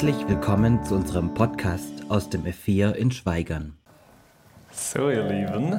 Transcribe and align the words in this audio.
Herzlich 0.00 0.28
willkommen 0.28 0.84
zu 0.84 0.94
unserem 0.94 1.34
Podcast 1.34 2.04
aus 2.08 2.30
dem 2.30 2.44
F4 2.44 2.92
in 2.92 3.10
Schweigern. 3.10 3.76
So, 4.70 5.10
ihr 5.10 5.24
Lieben. 5.24 5.70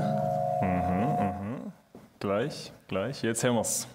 Mhm, 0.61 1.61
mhm. 1.61 1.71
Gleich, 2.19 2.73
gleich. 2.89 3.23
Jetzt 3.23 3.45
haben 3.45 3.55
wir's. 3.55 3.87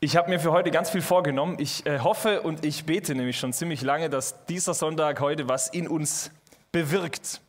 Ich 0.00 0.16
habe 0.16 0.30
mir 0.30 0.40
für 0.40 0.52
heute 0.52 0.70
ganz 0.70 0.88
viel 0.88 1.02
vorgenommen. 1.02 1.56
Ich 1.58 1.84
äh, 1.84 1.98
hoffe 1.98 2.40
und 2.40 2.64
ich 2.64 2.86
bete 2.86 3.14
nämlich 3.14 3.38
schon 3.38 3.52
ziemlich 3.52 3.82
lange, 3.82 4.08
dass 4.08 4.46
dieser 4.46 4.72
Sonntag 4.72 5.20
heute 5.20 5.46
was 5.46 5.68
in 5.68 5.86
uns 5.86 6.30
bewirkt. 6.72 7.42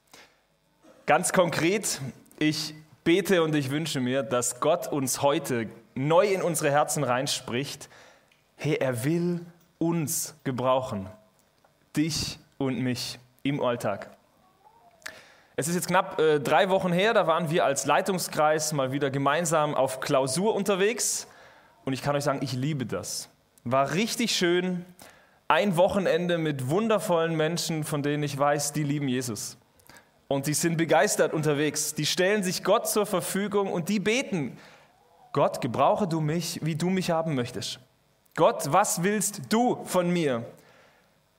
Ganz 1.05 1.31
konkret, 1.31 2.01
ich 2.37 2.75
bete 3.05 3.43
und 3.43 3.55
ich 3.55 3.71
wünsche 3.71 4.01
mir, 4.01 4.23
dass 4.23 4.59
Gott 4.59 4.91
uns 4.91 5.21
heute 5.21 5.69
neu 5.95 6.25
in 6.25 6.41
unsere 6.41 6.69
Herzen 6.69 7.05
reinspricht. 7.05 7.87
Hey, 8.57 8.75
er 8.75 9.05
will 9.05 9.45
uns 9.81 10.35
gebrauchen. 10.43 11.09
Dich 11.97 12.37
und 12.59 12.79
mich 12.79 13.17
im 13.41 13.61
Alltag. 13.61 14.11
Es 15.55 15.67
ist 15.67 15.73
jetzt 15.73 15.87
knapp 15.87 16.19
äh, 16.19 16.39
drei 16.39 16.69
Wochen 16.69 16.93
her, 16.93 17.13
da 17.13 17.25
waren 17.25 17.49
wir 17.49 17.65
als 17.65 17.85
Leitungskreis 17.87 18.73
mal 18.73 18.91
wieder 18.91 19.09
gemeinsam 19.09 19.73
auf 19.73 19.99
Klausur 19.99 20.53
unterwegs. 20.53 21.27
Und 21.83 21.93
ich 21.93 22.03
kann 22.03 22.15
euch 22.15 22.23
sagen, 22.23 22.39
ich 22.43 22.53
liebe 22.53 22.85
das. 22.85 23.29
War 23.63 23.93
richtig 23.93 24.35
schön. 24.35 24.85
Ein 25.47 25.75
Wochenende 25.77 26.37
mit 26.37 26.69
wundervollen 26.69 27.35
Menschen, 27.35 27.83
von 27.83 28.03
denen 28.03 28.21
ich 28.21 28.37
weiß, 28.37 28.73
die 28.73 28.83
lieben 28.83 29.07
Jesus. 29.07 29.57
Und 30.27 30.45
die 30.45 30.53
sind 30.53 30.77
begeistert 30.77 31.33
unterwegs. 31.33 31.95
Die 31.95 32.05
stellen 32.05 32.43
sich 32.43 32.63
Gott 32.63 32.87
zur 32.87 33.07
Verfügung 33.07 33.73
und 33.73 33.89
die 33.89 33.99
beten, 33.99 34.57
Gott, 35.33 35.59
gebrauche 35.59 36.07
du 36.07 36.21
mich, 36.21 36.59
wie 36.63 36.75
du 36.75 36.89
mich 36.89 37.09
haben 37.09 37.33
möchtest. 37.33 37.79
Gott, 38.35 38.71
was 38.71 39.03
willst 39.03 39.41
du 39.49 39.83
von 39.83 40.09
mir? 40.09 40.45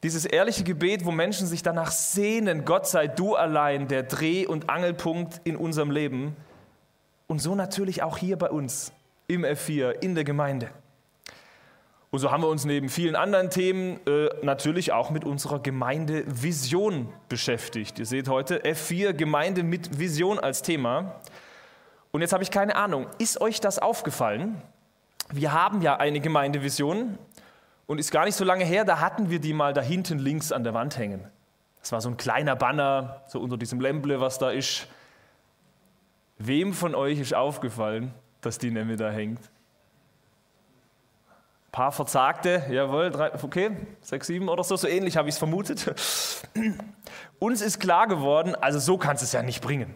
Dieses 0.03 0.27
ehrliche 0.27 0.63
Gebet, 0.63 1.05
wo 1.05 1.11
Menschen 1.11 1.47
sich 1.47 1.63
danach 1.63 1.91
sehnen, 1.91 2.65
Gott 2.65 2.87
sei 2.87 3.07
du 3.07 3.35
allein 3.35 3.89
der 3.89 4.03
Dreh- 4.03 4.47
und 4.47 4.69
Angelpunkt 4.69 5.41
in 5.45 5.57
unserem 5.57 5.91
Leben. 5.91 6.37
Und 7.29 7.39
so 7.41 7.55
natürlich 7.55 8.03
auch 8.03 8.19
hier 8.19 8.37
bei 8.37 8.51
uns 8.51 8.93
im 9.27 9.45
F4, 9.45 9.93
in 10.03 10.15
der 10.15 10.25
Gemeinde. 10.25 10.69
Und 12.11 12.19
so 12.19 12.31
haben 12.31 12.43
wir 12.43 12.49
uns 12.49 12.67
neben 12.67 12.91
vielen 12.91 13.17
anderen 13.17 13.49
Themen 13.49 13.99
äh, 14.07 14.29
natürlich 14.43 14.93
auch 14.93 15.09
mit 15.09 15.25
unserer 15.25 15.61
Gemeindevision 15.61 17.09
beschäftigt. 17.31 17.99
Ihr 17.99 18.05
seht 18.05 18.29
heute 18.29 18.65
F4 18.65 19.15
Gemeinde 19.15 19.63
mit 19.63 19.99
Vision 19.99 20.39
als 20.39 20.61
Thema. 20.61 21.15
Und 22.11 22.21
jetzt 22.21 22.35
habe 22.35 22.43
ich 22.43 22.51
keine 22.51 22.77
Ahnung, 22.77 23.07
ist 23.19 23.41
euch 23.41 23.61
das 23.61 23.79
aufgefallen? 23.79 24.61
Wir 25.33 25.53
haben 25.53 25.81
ja 25.81 25.97
eine 25.97 26.21
Gemeindevision 26.21 27.19
und 27.87 27.99
ist 27.99 28.11
gar 28.11 28.27
nicht 28.27 28.35
so 28.35 28.45
lange 28.45 28.65
her, 28.65 28.85
da 28.85 29.01
hatten 29.01 29.31
wir 29.31 29.41
die 29.41 29.55
mal 29.55 29.73
da 29.73 29.81
hinten 29.81 30.19
links 30.19 30.53
an 30.53 30.63
der 30.63 30.75
Wand 30.75 30.99
hängen. 30.99 31.27
Das 31.81 31.91
war 31.91 32.03
so 32.03 32.11
ein 32.11 32.19
kleiner 32.19 32.55
Banner, 32.55 33.23
so 33.27 33.41
unter 33.41 33.57
diesem 33.57 33.81
Lemble, 33.81 34.21
was 34.21 34.39
da 34.39 34.51
ist. 34.51 34.87
Wem 36.37 36.75
von 36.75 36.95
euch 36.95 37.19
ist 37.19 37.35
aufgefallen, 37.35 38.13
dass 38.43 38.59
die 38.59 38.71
nämlich 38.71 38.99
da 38.99 39.11
hängt? 39.11 39.41
Ein 39.41 39.49
paar 41.73 41.93
Verzagte, 41.93 42.65
jawohl, 42.69 43.11
drei, 43.11 43.33
okay, 43.43 43.71
sechs, 44.03 44.27
sieben 44.27 44.51
oder 44.51 44.63
so, 44.63 44.77
so 44.77 44.87
ähnlich 44.87 45.17
habe 45.17 45.31
ich 45.31 45.37
es 45.37 45.39
vermutet. 45.39 45.95
Uns 47.39 47.63
ist 47.63 47.81
klar 47.81 48.07
geworden, 48.07 48.55
also 48.55 48.79
so 48.79 48.99
kannst 48.99 49.23
du 49.23 49.25
es 49.25 49.33
ja 49.33 49.43
nicht 49.43 49.63
bringen. 49.63 49.95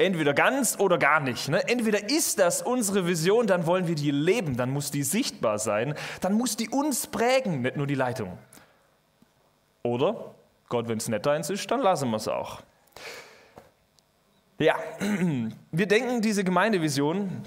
Entweder 0.00 0.32
ganz 0.32 0.80
oder 0.80 0.96
gar 0.96 1.20
nicht. 1.20 1.50
Ne? 1.50 1.62
Entweder 1.68 2.08
ist 2.08 2.38
das 2.38 2.62
unsere 2.62 3.06
Vision, 3.06 3.46
dann 3.46 3.66
wollen 3.66 3.86
wir 3.86 3.94
die 3.94 4.10
leben, 4.10 4.56
dann 4.56 4.70
muss 4.70 4.90
die 4.90 5.02
sichtbar 5.02 5.58
sein, 5.58 5.94
dann 6.22 6.32
muss 6.32 6.56
die 6.56 6.70
uns 6.70 7.06
prägen, 7.06 7.60
nicht 7.60 7.76
nur 7.76 7.86
die 7.86 7.96
Leitung. 7.96 8.38
Oder, 9.82 10.34
Gott, 10.70 10.88
wenn 10.88 10.96
es 10.96 11.08
nicht 11.08 11.26
deins 11.26 11.50
ist, 11.50 11.70
dann 11.70 11.80
lassen 11.80 12.08
wir 12.08 12.16
es 12.16 12.28
auch. 12.28 12.62
Ja, 14.58 14.76
wir 15.70 15.86
denken, 15.86 16.22
diese 16.22 16.44
Gemeindevision 16.44 17.42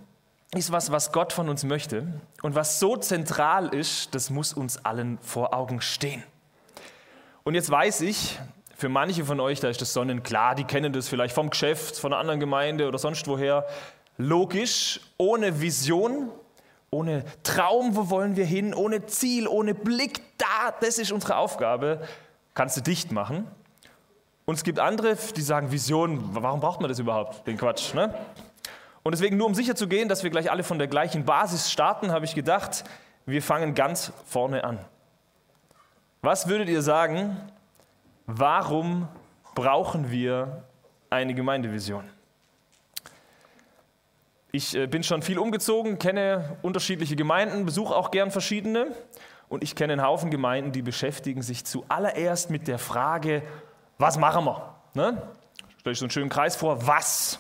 ist 0.54 0.72
was, 0.72 0.92
was 0.92 1.12
Gott 1.12 1.34
von 1.34 1.50
uns 1.50 1.64
möchte. 1.64 2.06
Und 2.44 2.54
was 2.54 2.80
so 2.80 2.98
zentral 2.98 3.74
ist, 3.74 4.14
das 4.14 4.30
muss 4.30 4.54
uns 4.54 4.78
allen 4.86 5.18
vor 5.24 5.56
Augen 5.56 5.82
stehen. 5.82 6.22
Und 7.44 7.56
jetzt 7.56 7.72
weiß 7.72 8.02
ich, 8.02 8.40
für 8.84 8.90
manche 8.90 9.24
von 9.24 9.40
euch, 9.40 9.62
da 9.62 9.70
ist 9.70 9.80
das 9.80 9.94
sonnenklar, 9.94 10.56
die 10.56 10.66
kennen 10.66 10.92
das 10.92 11.08
vielleicht 11.08 11.34
vom 11.34 11.50
Geschäft, 11.50 11.98
von 11.98 12.12
einer 12.12 12.20
anderen 12.20 12.42
Gemeinde 12.42 12.86
oder 12.86 12.98
sonst 12.98 13.26
woher. 13.30 13.66
Logisch, 14.18 15.00
ohne 15.18 15.62
Vision, 15.62 16.30
ohne 16.92 17.24
Traum, 17.44 17.96
wo 17.96 18.10
wollen 18.10 18.36
wir 18.36 18.44
hin, 18.44 18.74
ohne 18.74 19.06
Ziel, 19.06 19.48
ohne 19.48 19.74
Blick, 19.74 20.20
da, 20.38 20.74
das 20.82 20.98
ist 20.98 21.14
unsere 21.14 21.38
Aufgabe, 21.38 22.02
kannst 22.56 22.76
du 22.76 22.82
dicht 22.82 23.14
machen. 23.14 23.48
Und 24.44 24.56
es 24.56 24.66
gibt 24.66 24.80
andere, 24.80 25.16
die 25.16 25.42
sagen, 25.42 25.72
Vision, 25.72 26.20
warum 26.34 26.60
braucht 26.60 26.82
man 26.82 26.90
das 26.90 27.00
überhaupt, 27.00 27.48
den 27.48 27.56
Quatsch. 27.58 27.94
Ne? 27.94 28.14
Und 29.02 29.14
deswegen, 29.14 29.38
nur 29.38 29.48
um 29.48 29.56
sicher 29.56 29.78
zu 29.78 29.88
gehen, 29.88 30.10
dass 30.10 30.24
wir 30.24 30.30
gleich 30.30 30.52
alle 30.52 30.64
von 30.64 30.78
der 30.78 30.90
gleichen 30.90 31.24
Basis 31.24 31.72
starten, 31.72 32.12
habe 32.12 32.26
ich 32.26 32.36
gedacht, 32.36 32.84
wir 33.26 33.42
fangen 33.42 33.76
ganz 33.76 34.12
vorne 34.26 34.66
an. 34.66 34.78
Was 36.22 36.50
würdet 36.50 36.68
ihr 36.68 36.82
sagen, 36.82 37.38
Warum 38.26 39.08
brauchen 39.54 40.10
wir 40.10 40.64
eine 41.10 41.34
Gemeindevision? 41.34 42.10
Ich 44.52 44.76
äh, 44.76 44.88
bin 44.88 45.04
schon 45.04 45.22
viel 45.22 45.40
umgezogen, 45.40 46.00
kenne 46.00 46.58
unterschiedliche 46.62 47.16
Gemeinden, 47.16 47.66
besuche 47.66 47.96
auch 47.96 48.12
gern 48.12 48.32
verschiedene. 48.32 48.96
Und 49.50 49.64
ich 49.64 49.76
kenne 49.76 49.94
einen 49.94 50.04
Haufen 50.04 50.32
Gemeinden, 50.32 50.72
die 50.72 50.82
beschäftigen 50.82 51.42
sich 51.42 51.66
zuallererst 51.66 52.50
mit 52.50 52.68
der 52.68 52.80
Frage, 52.80 53.44
was 53.98 54.18
machen 54.18 54.46
wir? 54.46 54.76
Ne? 54.94 55.22
Stell 55.80 55.94
ich 55.94 56.00
so 56.00 56.06
einen 56.06 56.12
schönen 56.12 56.30
Kreis 56.30 56.56
vor, 56.56 56.88
was? 56.88 57.40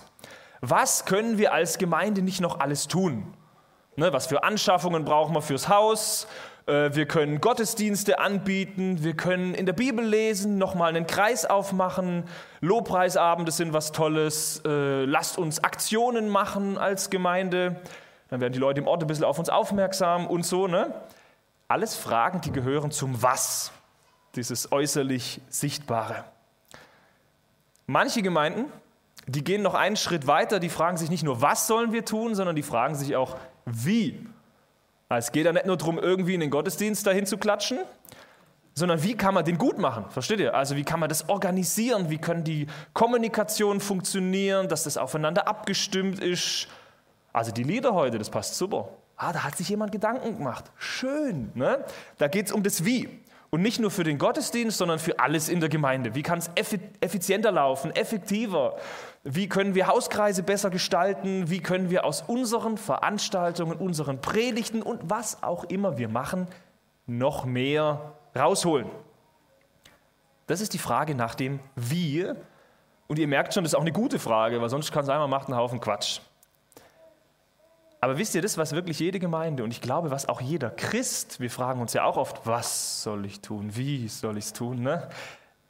Was 0.59 1.05
können 1.05 1.37
wir 1.37 1.53
als 1.53 1.77
Gemeinde 1.77 2.21
nicht 2.21 2.41
noch 2.41 2.59
alles 2.59 2.87
tun? 2.87 3.33
Ne, 3.95 4.11
was 4.11 4.27
für 4.27 4.43
Anschaffungen 4.43 5.05
brauchen 5.05 5.35
wir 5.35 5.41
fürs 5.41 5.69
Haus? 5.69 6.27
Äh, 6.65 6.95
wir 6.95 7.05
können 7.05 7.41
Gottesdienste 7.41 8.19
anbieten, 8.19 9.03
wir 9.03 9.15
können 9.15 9.53
in 9.53 9.65
der 9.65 9.73
Bibel 9.73 10.05
lesen, 10.05 10.57
nochmal 10.57 10.89
einen 10.89 11.07
Kreis 11.07 11.45
aufmachen, 11.45 12.23
Lobpreisabende 12.61 13.51
sind 13.51 13.73
was 13.73 13.91
Tolles, 13.91 14.61
äh, 14.65 15.03
lasst 15.03 15.37
uns 15.37 15.63
Aktionen 15.63 16.29
machen 16.29 16.77
als 16.77 17.09
Gemeinde, 17.09 17.75
dann 18.29 18.39
werden 18.39 18.53
die 18.53 18.59
Leute 18.59 18.79
im 18.79 18.87
Ort 18.87 19.01
ein 19.03 19.07
bisschen 19.07 19.25
auf 19.25 19.39
uns 19.39 19.49
aufmerksam 19.49 20.25
und 20.25 20.45
so. 20.45 20.67
Ne? 20.67 20.93
Alles 21.67 21.95
Fragen, 21.95 22.41
die 22.41 22.51
gehören 22.51 22.91
zum 22.91 23.21
Was, 23.21 23.71
dieses 24.35 24.71
äußerlich 24.71 25.41
Sichtbare. 25.49 26.23
Manche 27.85 28.21
Gemeinden, 28.21 28.71
die 29.27 29.43
gehen 29.43 29.61
noch 29.61 29.73
einen 29.73 29.97
Schritt 29.97 30.27
weiter, 30.27 30.59
die 30.59 30.69
fragen 30.69 30.97
sich 30.97 31.09
nicht 31.09 31.23
nur, 31.23 31.41
was 31.41 31.67
sollen 31.67 31.91
wir 31.91 32.05
tun, 32.05 32.35
sondern 32.35 32.55
die 32.55 32.63
fragen 32.63 32.95
sich 32.95 33.15
auch, 33.15 33.35
wie 33.65 34.25
es 35.17 35.31
geht 35.31 35.45
ja 35.45 35.53
nicht 35.53 35.65
nur 35.65 35.77
darum, 35.77 35.97
irgendwie 35.97 36.33
in 36.33 36.39
den 36.39 36.49
Gottesdienst 36.49 37.05
dahin 37.05 37.25
zu 37.25 37.37
klatschen, 37.37 37.79
sondern 38.75 39.03
wie 39.03 39.15
kann 39.15 39.33
man 39.33 39.45
den 39.45 39.57
gut 39.57 39.77
machen? 39.77 40.05
Versteht 40.09 40.39
ihr? 40.39 40.55
Also 40.55 40.75
wie 40.75 40.83
kann 40.83 40.99
man 40.99 41.09
das 41.09 41.29
organisieren? 41.29 42.09
Wie 42.09 42.17
können 42.17 42.43
die 42.43 42.67
Kommunikation 42.93 43.79
funktionieren, 43.79 44.67
dass 44.67 44.83
das 44.83 44.97
aufeinander 44.97 45.47
abgestimmt 45.47 46.19
ist? 46.19 46.67
Also 47.31 47.51
die 47.51 47.63
Lieder 47.63 47.93
heute, 47.93 48.17
das 48.17 48.29
passt 48.29 48.55
super. 48.55 48.89
Ah, 49.15 49.31
da 49.31 49.43
hat 49.43 49.57
sich 49.57 49.69
jemand 49.69 49.91
Gedanken 49.91 50.37
gemacht. 50.37 50.65
Schön. 50.77 51.51
Ne? 51.53 51.83
Da 52.17 52.27
geht 52.27 52.47
es 52.47 52.51
um 52.51 52.63
das 52.63 52.83
Wie. 52.83 53.09
Und 53.51 53.61
nicht 53.61 53.79
nur 53.79 53.91
für 53.91 54.03
den 54.03 54.17
Gottesdienst, 54.17 54.79
sondern 54.79 54.97
für 54.97 55.19
alles 55.19 55.47
in 55.47 55.59
der 55.59 55.69
Gemeinde. 55.69 56.15
Wie 56.15 56.23
kann 56.23 56.39
es 56.39 56.49
effizienter 56.99 57.51
laufen, 57.51 57.95
effektiver? 57.95 58.77
Wie 59.23 59.47
können 59.47 59.73
wir 59.73 59.87
Hauskreise 59.87 60.43
besser 60.43 60.69
gestalten? 60.69 61.49
Wie 61.49 61.61
können 61.61 61.89
wir 61.89 62.03
aus 62.03 62.21
unseren 62.21 62.77
Veranstaltungen, 62.77 63.77
unseren 63.77 64.19
Predigten 64.19 64.81
und 64.81 65.09
was 65.09 65.43
auch 65.43 65.63
immer 65.63 65.97
wir 65.97 66.09
machen, 66.09 66.47
noch 67.07 67.45
mehr 67.45 68.13
rausholen? 68.35 68.89
Das 70.47 70.59
ist 70.59 70.73
die 70.73 70.77
Frage 70.77 71.15
nach 71.15 71.35
dem 71.35 71.61
Wie. 71.75 72.27
Und 73.07 73.17
ihr 73.17 73.27
merkt 73.27 73.53
schon, 73.53 73.63
das 73.63 73.71
ist 73.71 73.77
auch 73.77 73.81
eine 73.81 73.93
gute 73.93 74.19
Frage, 74.19 74.61
weil 74.61 74.69
sonst 74.69 74.91
kann 74.91 75.03
es 75.03 75.09
einmal 75.09 75.29
macht 75.29 75.47
einen 75.47 75.57
Haufen 75.57 75.79
Quatsch. 75.79 76.19
Aber 78.01 78.17
wisst 78.17 78.35
ihr 78.35 78.41
das, 78.41 78.57
was 78.57 78.73
wirklich 78.73 78.99
jede 78.99 79.19
Gemeinde 79.19 79.63
und 79.63 79.71
ich 79.71 79.79
glaube, 79.79 80.11
was 80.11 80.27
auch 80.27 80.41
jeder 80.41 80.69
Christ, 80.69 81.39
wir 81.39 81.49
fragen 81.49 81.79
uns 81.79 81.93
ja 81.93 82.03
auch 82.03 82.17
oft, 82.17 82.45
was 82.45 83.01
soll 83.01 83.25
ich 83.25 83.39
tun, 83.39 83.77
wie 83.77 84.09
soll 84.09 84.37
ich 84.37 84.45
es 84.45 84.53
tun, 84.53 84.81
ne? 84.81 85.07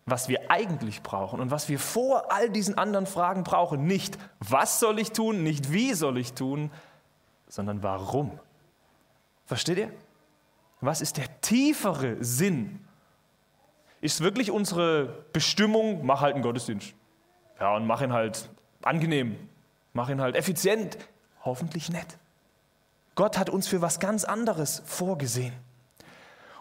Was 0.05 0.27
wir 0.27 0.51
eigentlich 0.51 1.01
brauchen 1.01 1.39
und 1.39 1.51
was 1.51 1.69
wir 1.69 1.79
vor 1.79 2.31
all 2.31 2.50
diesen 2.50 2.77
anderen 2.77 3.05
Fragen 3.05 3.44
brauchen, 3.44 3.85
nicht 3.85 4.17
was 4.39 4.79
soll 4.79 5.00
ich 5.00 5.11
tun, 5.11 5.44
nicht 5.44 5.71
wie 5.71 5.94
soll 5.94 6.17
ich 6.17 6.33
tun, 6.33 6.71
sondern 7.47 7.83
warum. 7.83 8.39
Versteht 9.45 9.77
ihr? 9.77 9.91
Was 10.81 11.01
ist 11.01 11.17
der 11.17 11.41
tiefere 11.41 12.17
Sinn? 12.23 12.85
Ist 14.01 14.21
wirklich 14.21 14.51
unsere 14.51 15.25
Bestimmung, 15.31 16.05
mach 16.05 16.21
halt 16.21 16.33
einen 16.33 16.44
Gottesdienst. 16.44 16.94
Ja, 17.59 17.75
und 17.75 17.88
mach 17.88 18.01
ihn 18.01 18.11
halt 18.11 18.50
angenehm, 18.81 19.38
mach 19.94 20.09
ihn 20.09 20.19
halt 20.19 20.35
effizient. 20.35 20.97
Hoffentlich 21.45 21.89
nicht. 21.89 22.17
Gott 23.15 23.38
hat 23.38 23.50
uns 23.50 23.67
für 23.67 23.81
was 23.81 24.00
ganz 24.00 24.23
anderes 24.25 24.81
vorgesehen. 24.85 25.53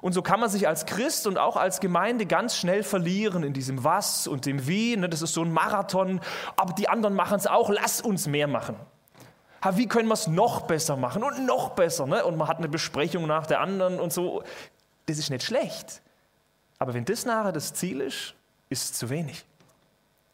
Und 0.03 0.13
so 0.13 0.21
kann 0.21 0.41
man 0.41 0.51
sich 0.51 0.67
als 0.67 0.85
Christ 0.85 1.29
und 1.29 1.39
auch 1.39 1.57
als 1.57 1.79
Gemeinde 1.79 2.27
ganz 2.27 2.57
schnell 2.57 2.83
verlieren 2.83 3.45
in 3.45 3.53
diesem 3.53 3.85
Was 3.85 4.27
und 4.27 4.47
dem 4.47 4.67
Wie. 4.67 4.97
Ne? 4.97 5.09
Das 5.09 5.23
ist 5.23 5.33
so 5.33 5.43
ein 5.43 5.53
Marathon, 5.53 6.21
aber 6.57 6.75
die 6.75 6.89
anderen 6.89 7.15
machen 7.15 7.37
es 7.37 7.47
auch, 7.47 7.71
lass 7.71 8.01
uns 8.01 8.27
mehr 8.27 8.49
machen. 8.49 8.75
Wie 9.75 9.87
können 9.87 10.09
wir 10.09 10.15
es 10.15 10.27
noch 10.27 10.63
besser 10.63 10.97
machen 10.97 11.23
und 11.23 11.47
noch 11.47 11.71
besser? 11.71 12.09
Ne? 12.09 12.25
Und 12.25 12.37
man 12.37 12.49
hat 12.49 12.59
eine 12.59 12.69
Besprechung 12.69 13.29
nach 13.29 13.47
der 13.47 13.61
anderen 13.61 14.01
und 14.01 14.13
so. 14.13 14.43
Das 15.07 15.19
ist 15.19 15.31
nicht 15.31 15.45
schlecht. 15.45 16.03
Aber 16.81 16.95
wenn 16.95 17.05
das 17.05 17.25
nachher 17.25 17.53
das 17.53 17.73
Ziel 17.73 18.01
ist, 18.01 18.35
ist 18.71 18.83
es 18.83 18.93
zu 18.95 19.09
wenig. 19.09 19.45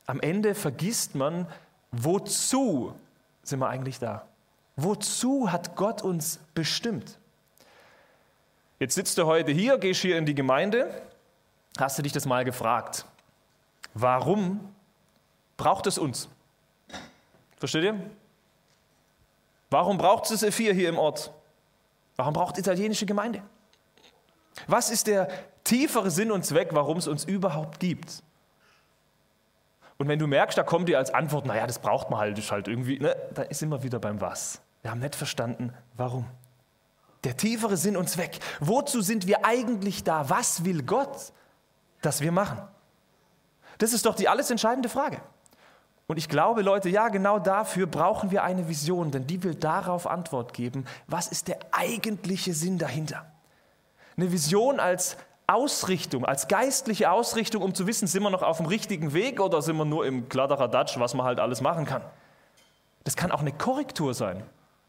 Am 0.07 0.19
Ende 0.21 0.55
vergisst 0.55 1.15
man, 1.15 1.47
wozu 1.93 2.95
sind 3.43 3.59
wir 3.59 3.69
eigentlich 3.69 3.99
da? 3.99 4.25
Wozu 4.77 5.53
hat 5.53 5.77
Gott 5.77 6.01
uns 6.01 6.41
bestimmt? 6.55 7.19
Jetzt 8.79 8.95
sitzt 8.95 9.19
du 9.19 9.27
heute 9.27 9.51
hier, 9.51 9.79
gehst 9.79 10.03
hier 10.03 10.17
in 10.19 10.25
die 10.25 10.35
Gemeinde, 10.35 11.03
hast 11.79 11.99
du 11.99 12.03
dich 12.03 12.13
das 12.13 12.27
mal 12.27 12.45
gefragt? 12.45 13.05
Warum 13.95 14.73
braucht 15.57 15.87
es 15.87 15.99
uns? 15.99 16.29
Versteht 17.57 17.85
ihr? 17.85 18.01
Warum 19.71 19.99
braucht 19.99 20.31
es 20.31 20.45
F4 20.45 20.73
hier 20.73 20.89
im 20.89 20.99
Ort? 20.99 21.33
Warum 22.17 22.33
braucht 22.33 22.57
italienische 22.59 23.05
Gemeinde? 23.05 23.43
Was 24.67 24.91
ist 24.91 25.07
der 25.07 25.29
tiefere 25.65 26.11
Sinn 26.11 26.31
und 26.31 26.45
Zweck, 26.45 26.71
warum 26.73 26.99
es 26.99 27.09
uns 27.09 27.25
überhaupt 27.25 27.81
gibt? 27.81 28.23
Und 29.99 30.07
wenn 30.07 30.21
du 30.21 30.29
merkst, 30.29 30.57
da 30.57 30.63
kommt 30.63 30.89
dir 30.89 30.99
als 30.99 31.13
Antwort, 31.13 31.47
naja, 31.47 31.67
das 31.67 31.81
braucht 31.81 32.11
man 32.11 32.21
halt, 32.21 32.39
ist 32.39 32.53
halt 32.53 32.69
irgendwie, 32.69 33.01
ne, 33.01 33.17
da 33.35 33.43
ist 33.43 33.63
immer 33.63 33.83
wieder 33.83 33.99
beim 33.99 34.21
Was. 34.21 34.61
Wir 34.83 34.93
haben 34.93 35.01
nicht 35.01 35.17
verstanden, 35.17 35.75
warum. 35.97 36.27
Der 37.25 37.37
tiefere 37.37 37.77
Sinn 37.77 37.97
und 37.97 38.09
Zweck. 38.09 38.39
Wozu 38.61 39.01
sind 39.01 39.27
wir 39.27 39.45
eigentlich 39.45 40.05
da? 40.05 40.31
Was 40.31 40.65
will 40.65 40.83
Gott, 40.83 41.33
dass 42.01 42.21
wir 42.21 42.33
machen? 42.33 42.61
Das 43.79 43.93
ist 43.93 44.07
doch 44.07 44.15
die 44.15 44.29
alles 44.29 44.51
entscheidende 44.51 44.89
Frage. 44.89 45.21
Und 46.07 46.17
ich 46.17 46.29
glaube, 46.29 46.63
Leute, 46.63 46.89
ja, 46.89 47.09
genau 47.09 47.39
dafür 47.39 47.87
brauchen 47.87 48.31
wir 48.31 48.43
eine 48.43 48.69
Vision, 48.69 49.11
denn 49.11 49.27
die 49.27 49.43
will 49.43 49.55
darauf 49.55 50.07
Antwort 50.07 50.55
geben, 50.55 50.87
was 51.07 51.29
ist 51.29 51.49
der 51.49 51.59
eigentliche 51.71 52.55
Sinn 52.55 52.79
dahinter. 52.79 53.27
Eine 54.17 54.33
Vision 54.33 54.81
als 54.81 55.19
Ausrichtung, 55.47 56.25
als 56.25 56.49
geistliche 56.49 57.11
Ausrichtung, 57.11 57.63
um 57.63 57.75
zu 57.75 57.87
wissen, 57.87 58.07
sind 58.07 58.23
wir 58.23 58.31
noch 58.31 58.43
auf 58.43 58.57
dem 58.57 58.67
richtigen 58.67 59.13
Weg 59.13 59.41
oder 59.41 59.61
sind 59.61 59.77
wir 59.77 59.85
nur 59.85 60.07
im 60.07 60.29
Kladderadatsch, 60.29 60.99
was 60.99 61.15
man 61.15 61.27
halt 61.27 61.41
alles 61.41 61.61
machen 61.61 61.85
kann. 61.85 62.03
Das 63.05 63.15
kann 63.15 63.31
auch 63.31 63.41
eine 63.41 63.53
Korrektur 63.53 64.15
sein. 64.15 64.43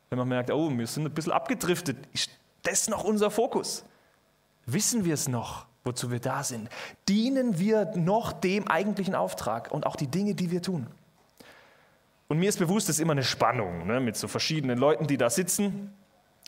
Wenn 0.10 0.20
man 0.20 0.28
merkt, 0.28 0.52
oh, 0.52 0.70
wir 0.76 0.88
sind 0.88 1.06
ein 1.06 1.14
bisschen 1.14 1.34
abgedriftet, 1.34 1.98
ist 2.14 2.32
das 2.64 2.90
noch 2.90 3.04
unser 3.04 3.30
Fokus? 3.30 3.86
Wissen 4.66 5.06
wir 5.06 5.14
es 5.14 5.28
noch, 5.28 5.66
wozu 5.84 6.12
wir 6.12 6.20
da 6.20 6.44
sind? 6.44 6.70
Dienen 7.08 7.60
wir 7.60 7.92
noch 7.96 8.34
dem 8.34 8.68
eigentlichen 8.68 9.16
Auftrag 9.16 9.72
und 9.72 9.86
auch 9.86 9.96
die 9.96 10.08
Dinge, 10.08 10.36
die 10.36 10.52
wir 10.52 10.62
tun? 10.62 10.88
Und 12.28 12.38
mir 12.40 12.50
ist 12.50 12.60
bewusst, 12.60 12.90
es 12.90 12.98
ist 12.98 13.02
immer 13.02 13.14
eine 13.14 13.24
Spannung 13.24 13.88
ne, 13.88 14.00
mit 14.00 14.16
so 14.16 14.28
verschiedenen 14.28 14.78
Leuten, 14.78 15.08
die 15.08 15.18
da 15.18 15.30
sitzen. 15.30 15.94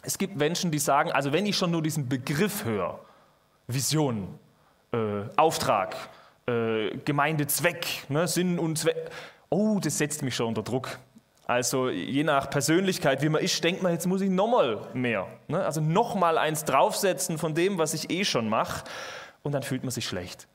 Es 0.04 0.18
gibt 0.18 0.36
Menschen, 0.36 0.72
die 0.72 0.80
sagen, 0.80 1.12
also 1.12 1.34
wenn 1.34 1.46
ich 1.46 1.57
schon 1.57 1.72
nur 1.72 1.81
diesen 1.81 2.07
Begriff 2.07 2.66
höre, 2.66 3.00
Vision, 3.68 4.40
äh, 4.92 5.24
Auftrag, 5.38 5.96
äh, 6.48 6.98
Gemeindezweck, 7.06 8.10
ne, 8.10 8.28
Sinn 8.28 8.60
und 8.60 8.78
Zweck, 8.78 9.10
oh, 9.50 9.80
das 9.81 9.98
setzt 9.98 10.22
mich 10.22 10.36
schon 10.36 10.48
unter 10.48 10.64
Druck. 10.64 11.00
Also 11.51 11.89
je 11.89 12.24
nach 12.24 12.50
Persönlichkeit, 12.50 13.21
wie 13.21 13.27
man 13.27 13.42
ist, 13.42 13.62
denkt 13.62 13.83
man, 13.83 13.92
jetzt 13.92 14.07
muss 14.07 14.21
ich 14.21 14.30
nochmal 14.30 14.88
mehr. 14.94 15.27
Ne? 15.50 15.62
Also 15.62 15.81
nochmal 15.81 16.38
eins 16.38 16.63
draufsetzen 16.63 17.38
von 17.38 17.53
dem, 17.53 17.77
was 17.77 17.94
ich 17.94 18.09
eh 18.09 18.24
schon 18.24 18.48
mache. 18.48 18.86
Und 19.44 19.51
dann 19.51 19.62
fühlt 19.62 19.83
man 19.83 19.92
sich 19.92 20.06
schlecht. 20.06 20.48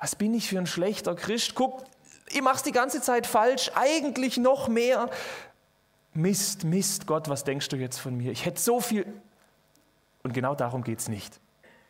Was 0.00 0.16
bin 0.16 0.32
ich 0.32 0.48
für 0.48 0.56
ein 0.56 0.66
schlechter 0.66 1.14
Christ? 1.14 1.54
Guck, 1.54 1.84
ich 2.30 2.40
mache 2.40 2.56
es 2.56 2.62
die 2.62 2.72
ganze 2.72 3.02
Zeit 3.02 3.26
falsch, 3.26 3.70
eigentlich 3.74 4.38
noch 4.38 4.68
mehr. 4.68 5.10
Mist, 6.14 6.64
Mist, 6.64 7.06
Gott, 7.06 7.28
was 7.28 7.44
denkst 7.44 7.68
du 7.68 7.76
jetzt 7.76 7.98
von 7.98 8.16
mir? 8.16 8.32
Ich 8.32 8.46
hätte 8.46 8.62
so 8.62 8.80
viel. 8.80 9.04
Und 10.22 10.32
genau 10.32 10.54
darum 10.54 10.84
geht 10.84 11.00
es 11.00 11.08
nicht 11.10 11.38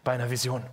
bei 0.03 0.15
einer 0.15 0.29
Vision. 0.29 0.65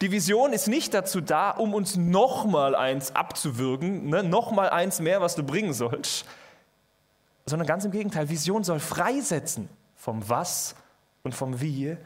Die 0.00 0.10
Vision 0.10 0.54
ist 0.54 0.68
nicht 0.68 0.94
dazu 0.94 1.20
da, 1.20 1.50
um 1.50 1.74
uns 1.74 1.96
nochmal 1.96 2.74
eins 2.74 3.14
abzuwürgen, 3.14 4.08
ne? 4.08 4.22
nochmal 4.22 4.70
eins 4.70 5.00
mehr, 5.00 5.20
was 5.20 5.34
du 5.34 5.42
bringen 5.42 5.74
sollst, 5.74 6.24
sondern 7.46 7.66
ganz 7.66 7.84
im 7.84 7.90
Gegenteil. 7.90 8.28
Vision 8.28 8.64
soll 8.64 8.80
freisetzen 8.80 9.68
vom 9.94 10.28
Was 10.28 10.74
und 11.22 11.34
vom 11.34 11.60
Wie 11.60 11.96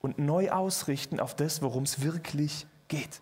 und 0.00 0.18
neu 0.18 0.50
ausrichten 0.50 1.20
auf 1.20 1.34
das, 1.34 1.62
worum 1.62 1.84
es 1.84 2.02
wirklich 2.02 2.66
geht. 2.88 3.20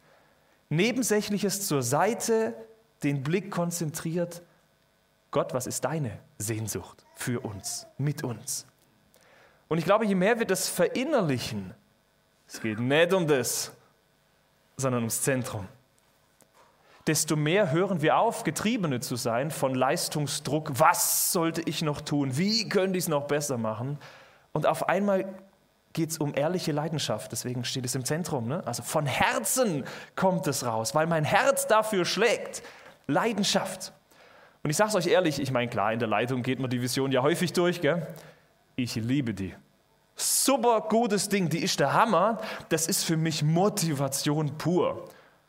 Nebensächliches 0.69 1.67
zur 1.67 1.82
Seite, 1.82 2.55
den 3.02 3.23
Blick 3.23 3.50
konzentriert. 3.50 4.43
Gott, 5.31 5.55
was 5.55 5.67
ist 5.67 5.84
deine 5.84 6.19
Sehnsucht 6.38 7.05
für 7.14 7.40
uns, 7.40 7.87
mit 7.99 8.25
uns? 8.25 8.67
Und 9.69 9.78
ich 9.78 9.84
glaube, 9.84 10.06
je 10.06 10.14
mehr 10.14 10.38
wir 10.38 10.46
das 10.46 10.69
verinnerlichen, 10.69 11.75
es 12.46 12.61
geht 12.61 12.78
nicht 12.78 13.12
um 13.12 13.26
das, 13.26 13.73
sondern 14.76 15.02
ums 15.02 15.23
Zentrum 15.23 15.67
desto 17.06 17.36
mehr 17.36 17.70
hören 17.70 18.02
wir 18.02 18.18
auf, 18.18 18.44
Getriebene 18.44 19.00
zu 19.00 19.16
sein 19.16 19.50
von 19.50 19.74
Leistungsdruck. 19.74 20.72
Was 20.74 21.32
sollte 21.32 21.62
ich 21.62 21.82
noch 21.82 22.00
tun? 22.00 22.36
Wie 22.36 22.68
könnte 22.68 22.98
ich 22.98 23.04
es 23.04 23.08
noch 23.08 23.26
besser 23.26 23.58
machen? 23.58 23.98
Und 24.52 24.66
auf 24.66 24.88
einmal 24.88 25.26
geht 25.92 26.10
es 26.10 26.18
um 26.18 26.34
ehrliche 26.34 26.72
Leidenschaft, 26.72 27.32
deswegen 27.32 27.64
steht 27.64 27.84
es 27.84 27.94
im 27.94 28.04
Zentrum. 28.04 28.48
Ne? 28.48 28.62
Also 28.66 28.82
von 28.82 29.06
Herzen 29.06 29.84
kommt 30.14 30.46
es 30.46 30.66
raus, 30.66 30.94
weil 30.94 31.06
mein 31.06 31.24
Herz 31.24 31.66
dafür 31.66 32.04
schlägt. 32.04 32.62
Leidenschaft. 33.06 33.92
Und 34.62 34.70
ich 34.70 34.76
sage 34.76 34.90
es 34.90 34.94
euch 34.96 35.06
ehrlich, 35.06 35.40
ich 35.40 35.52
meine, 35.52 35.70
klar, 35.70 35.92
in 35.92 35.98
der 35.98 36.08
Leitung 36.08 36.42
geht 36.42 36.58
man 36.58 36.68
die 36.68 36.82
Vision 36.82 37.12
ja 37.12 37.22
häufig 37.22 37.52
durch. 37.52 37.80
Gell? 37.80 38.06
Ich 38.74 38.96
liebe 38.96 39.32
die. 39.32 39.54
Super 40.16 40.80
gutes 40.80 41.28
Ding, 41.28 41.48
die 41.48 41.62
ist 41.62 41.78
der 41.78 41.92
Hammer. 41.92 42.40
Das 42.68 42.88
ist 42.88 43.04
für 43.04 43.16
mich 43.16 43.42
Motivation 43.42 44.58
pur. 44.58 45.08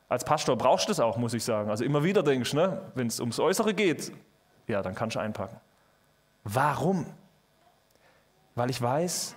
Als 0.09 0.23
Pastor 0.23 0.57
brauchst 0.57 0.85
du 0.85 0.91
das 0.91 0.99
auch, 0.99 1.17
muss 1.17 1.33
ich 1.33 1.43
sagen. 1.43 1.69
Also 1.69 1.83
immer 1.83 2.03
wieder 2.03 2.23
denkst, 2.23 2.53
ne, 2.53 2.81
wenn 2.95 3.07
es 3.07 3.19
ums 3.19 3.39
Äußere 3.39 3.73
geht, 3.73 4.11
ja, 4.67 4.81
dann 4.81 4.95
kannst 4.95 5.15
du 5.15 5.19
einpacken. 5.19 5.59
Warum? 6.43 7.05
Weil 8.55 8.69
ich 8.69 8.81
weiß, 8.81 9.35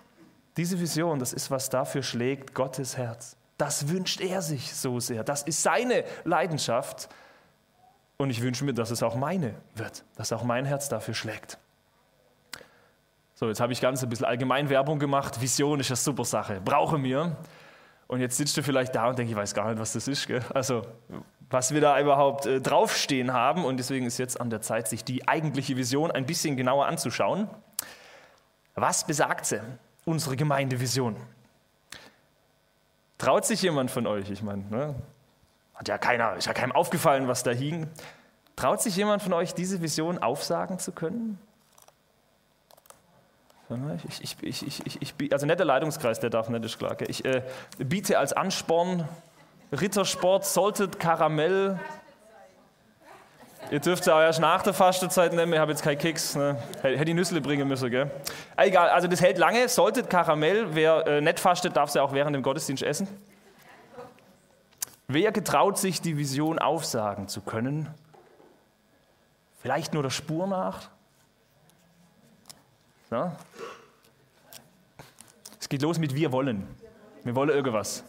diese 0.56 0.78
Vision, 0.80 1.18
das 1.18 1.32
ist, 1.32 1.50
was 1.50 1.68
dafür 1.70 2.02
schlägt 2.02 2.54
Gottes 2.54 2.96
Herz. 2.96 3.36
Das 3.58 3.88
wünscht 3.88 4.20
er 4.20 4.42
sich 4.42 4.74
so 4.74 5.00
sehr. 5.00 5.24
Das 5.24 5.42
ist 5.42 5.62
seine 5.62 6.04
Leidenschaft. 6.24 7.08
Und 8.16 8.30
ich 8.30 8.42
wünsche 8.42 8.64
mir, 8.64 8.74
dass 8.74 8.90
es 8.90 9.02
auch 9.02 9.16
meine 9.16 9.54
wird, 9.74 10.04
dass 10.16 10.32
auch 10.32 10.44
mein 10.44 10.64
Herz 10.66 10.88
dafür 10.88 11.14
schlägt. 11.14 11.58
So, 13.34 13.48
jetzt 13.48 13.60
habe 13.60 13.72
ich 13.72 13.80
ganz 13.80 14.02
ein 14.02 14.08
bisschen 14.08 14.26
Allgemeinwerbung 14.26 14.98
gemacht. 14.98 15.40
Vision 15.40 15.80
ist 15.80 15.90
eine 15.90 15.96
super 15.96 16.24
Sache. 16.24 16.60
Brauche 16.62 16.98
mir. 16.98 17.36
Und 18.10 18.20
jetzt 18.20 18.36
sitzt 18.36 18.56
du 18.56 18.64
vielleicht 18.64 18.92
da 18.96 19.08
und 19.08 19.16
denkst, 19.16 19.30
ich 19.30 19.36
weiß 19.36 19.54
gar 19.54 19.70
nicht, 19.70 19.78
was 19.78 19.92
das 19.92 20.08
ist. 20.08 20.26
Gell? 20.26 20.42
Also, 20.52 20.82
was 21.48 21.72
wir 21.72 21.80
da 21.80 22.00
überhaupt 22.00 22.44
äh, 22.44 22.60
draufstehen 22.60 23.32
haben. 23.32 23.64
Und 23.64 23.76
deswegen 23.76 24.04
ist 24.04 24.18
jetzt 24.18 24.40
an 24.40 24.50
der 24.50 24.60
Zeit, 24.62 24.88
sich 24.88 25.04
die 25.04 25.28
eigentliche 25.28 25.76
Vision 25.76 26.10
ein 26.10 26.26
bisschen 26.26 26.56
genauer 26.56 26.86
anzuschauen. 26.86 27.48
Was 28.74 29.06
besagt 29.06 29.46
sie, 29.46 29.60
unsere 30.06 30.34
Gemeindevision? 30.34 31.14
Traut 33.16 33.46
sich 33.46 33.62
jemand 33.62 33.92
von 33.92 34.08
euch? 34.08 34.28
Ich 34.28 34.42
meine, 34.42 34.64
ne? 34.70 34.96
hat 35.76 35.86
ja 35.86 35.96
keiner, 35.96 36.34
ist 36.34 36.48
ja 36.48 36.52
keinem 36.52 36.72
aufgefallen, 36.72 37.28
was 37.28 37.44
da 37.44 37.52
hing. 37.52 37.86
Traut 38.56 38.82
sich 38.82 38.96
jemand 38.96 39.22
von 39.22 39.34
euch, 39.34 39.54
diese 39.54 39.80
Vision 39.82 40.18
aufsagen 40.18 40.80
zu 40.80 40.90
können? 40.90 41.38
Ich, 44.08 44.36
ich, 44.42 45.12
ich, 45.20 45.32
also 45.32 45.46
nicht 45.46 45.58
der 45.58 45.66
Leitungskreis, 45.66 46.18
der 46.18 46.30
darf 46.30 46.48
nicht, 46.48 46.78
klar. 46.78 46.96
Ich 47.06 47.24
äh, 47.24 47.42
biete 47.78 48.18
als 48.18 48.32
Ansporn 48.32 49.08
Rittersport, 49.72 50.44
Salted 50.44 50.98
Karamell. 50.98 51.78
Ihr 53.70 53.78
dürft 53.78 54.06
ja 54.06 54.16
auch 54.16 54.20
erst 54.20 54.40
nach 54.40 54.62
der 54.62 54.74
Fastenzeit 54.74 55.32
nehmen, 55.32 55.52
ich 55.52 55.58
habe 55.60 55.70
jetzt 55.70 55.82
keinen 55.82 55.98
Keks. 55.98 56.34
Ne? 56.34 56.56
Hätte 56.82 57.04
die 57.04 57.14
Nüssle 57.14 57.40
bringen 57.40 57.68
müssen, 57.68 57.88
gell? 57.90 58.10
Egal, 58.56 58.88
also 58.88 59.06
das 59.06 59.20
hält 59.20 59.38
lange. 59.38 59.68
Salted 59.68 60.10
Karamell, 60.10 60.74
wer 60.74 61.06
äh, 61.06 61.20
nicht 61.20 61.38
fastet, 61.38 61.76
darf 61.76 61.94
ja 61.94 62.02
auch 62.02 62.12
während 62.12 62.34
dem 62.34 62.42
Gottesdienst 62.42 62.82
essen. 62.82 63.06
Wer 65.06 65.30
getraut 65.30 65.78
sich, 65.78 66.00
die 66.00 66.16
Vision 66.16 66.58
aufsagen 66.58 67.28
zu 67.28 67.40
können? 67.40 67.88
Vielleicht 69.62 69.92
nur 69.92 70.02
der 70.02 70.10
Spur 70.10 70.46
nach? 70.46 70.88
Ja? 73.10 73.36
Es 75.58 75.68
geht 75.68 75.82
los 75.82 75.98
mit 75.98 76.14
wir 76.14 76.30
wollen. 76.32 76.66
Wir 77.24 77.34
wollen 77.34 77.50
irgendwas. 77.50 78.04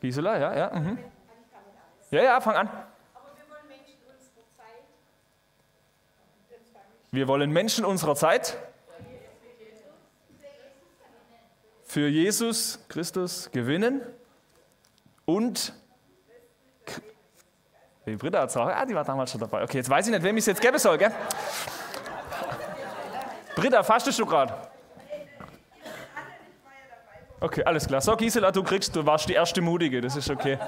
Gisela, 0.00 0.38
ja, 0.38 0.56
ja. 0.56 0.78
Mhm. 0.78 0.98
Ja, 2.10 2.22
ja, 2.22 2.40
fang 2.40 2.56
an. 2.56 2.70
Wir 7.10 7.26
wollen 7.26 7.50
Menschen 7.50 7.84
unserer 7.84 8.14
Zeit 8.14 8.56
für 11.84 12.06
Jesus 12.06 12.78
Christus 12.88 13.50
gewinnen 13.50 14.02
und 15.24 15.72
die 18.06 18.16
Britta 18.16 18.40
hat 18.40 18.50
es 18.50 18.56
auch, 18.56 18.66
ah, 18.66 18.86
die 18.86 18.94
war 18.94 19.04
damals 19.04 19.30
schon 19.30 19.40
dabei. 19.40 19.62
Okay, 19.62 19.78
jetzt 19.78 19.90
weiß 19.90 20.06
ich 20.06 20.12
nicht, 20.12 20.22
wem 20.22 20.36
ich 20.36 20.42
es 20.42 20.46
jetzt 20.46 20.60
geben 20.60 20.78
soll, 20.78 20.96
gell? 20.96 21.12
Britta, 23.58 23.82
fastest 23.82 24.16
du 24.20 24.24
gerade? 24.24 24.54
Okay, 27.40 27.64
alles 27.64 27.88
klar. 27.88 28.00
So, 28.00 28.16
Gisela, 28.16 28.52
du 28.52 28.62
kriegst, 28.62 28.94
du 28.94 29.04
warst 29.04 29.28
die 29.28 29.32
erste 29.32 29.60
Mutige, 29.60 30.00
das 30.00 30.14
ist 30.14 30.30
okay. 30.30 30.58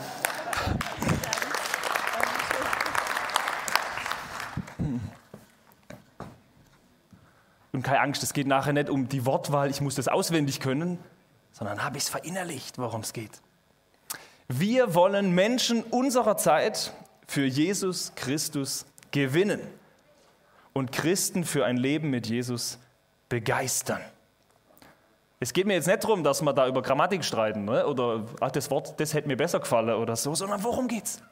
Und 7.72 7.82
keine 7.84 8.00
Angst, 8.00 8.24
es 8.24 8.32
geht 8.32 8.48
nachher 8.48 8.72
nicht 8.72 8.90
um 8.90 9.08
die 9.08 9.24
Wortwahl, 9.24 9.70
ich 9.70 9.80
muss 9.80 9.94
das 9.94 10.08
auswendig 10.08 10.58
können, 10.58 10.98
sondern 11.52 11.84
habe 11.84 11.96
ich 11.96 12.02
es 12.02 12.08
verinnerlicht, 12.08 12.76
worum 12.76 13.02
es 13.02 13.12
geht. 13.12 13.40
Wir 14.48 14.96
wollen 14.96 15.32
Menschen 15.32 15.84
unserer 15.84 16.36
Zeit 16.36 16.92
für 17.28 17.44
Jesus 17.44 18.16
Christus 18.16 18.84
gewinnen 19.12 19.60
und 20.72 20.92
Christen 20.92 21.44
für 21.44 21.64
ein 21.64 21.76
Leben 21.76 22.10
mit 22.10 22.26
Jesus 22.26 22.78
begeistern. 23.28 24.00
Es 25.38 25.52
geht 25.54 25.66
mir 25.66 25.74
jetzt 25.74 25.86
nicht 25.86 26.04
darum, 26.04 26.22
dass 26.22 26.42
wir 26.42 26.52
da 26.52 26.66
über 26.66 26.82
Grammatik 26.82 27.24
streiten 27.24 27.64
ne? 27.64 27.86
oder 27.86 28.26
ach, 28.40 28.50
das 28.50 28.70
Wort, 28.70 29.00
das 29.00 29.14
hätte 29.14 29.26
mir 29.26 29.36
besser 29.36 29.60
gefallen 29.60 29.90
oder 29.90 30.14
so, 30.14 30.34
sondern 30.34 30.62
worum 30.62 30.86
geht's? 30.86 31.22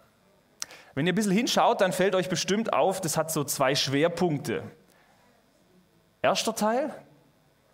Wenn 0.95 1.07
ihr 1.07 1.13
ein 1.13 1.17
bisschen 1.17 1.33
hinschaut, 1.33 1.81
dann 1.83 1.93
fällt 1.93 2.15
euch 2.15 2.29
bestimmt 2.29 2.73
auf, 2.73 3.01
das 3.01 3.17
hat 3.17 3.31
so 3.31 3.45
zwei 3.45 3.75
Schwerpunkte. 3.75 4.63
Erster 6.23 6.55
Teil, 6.55 6.95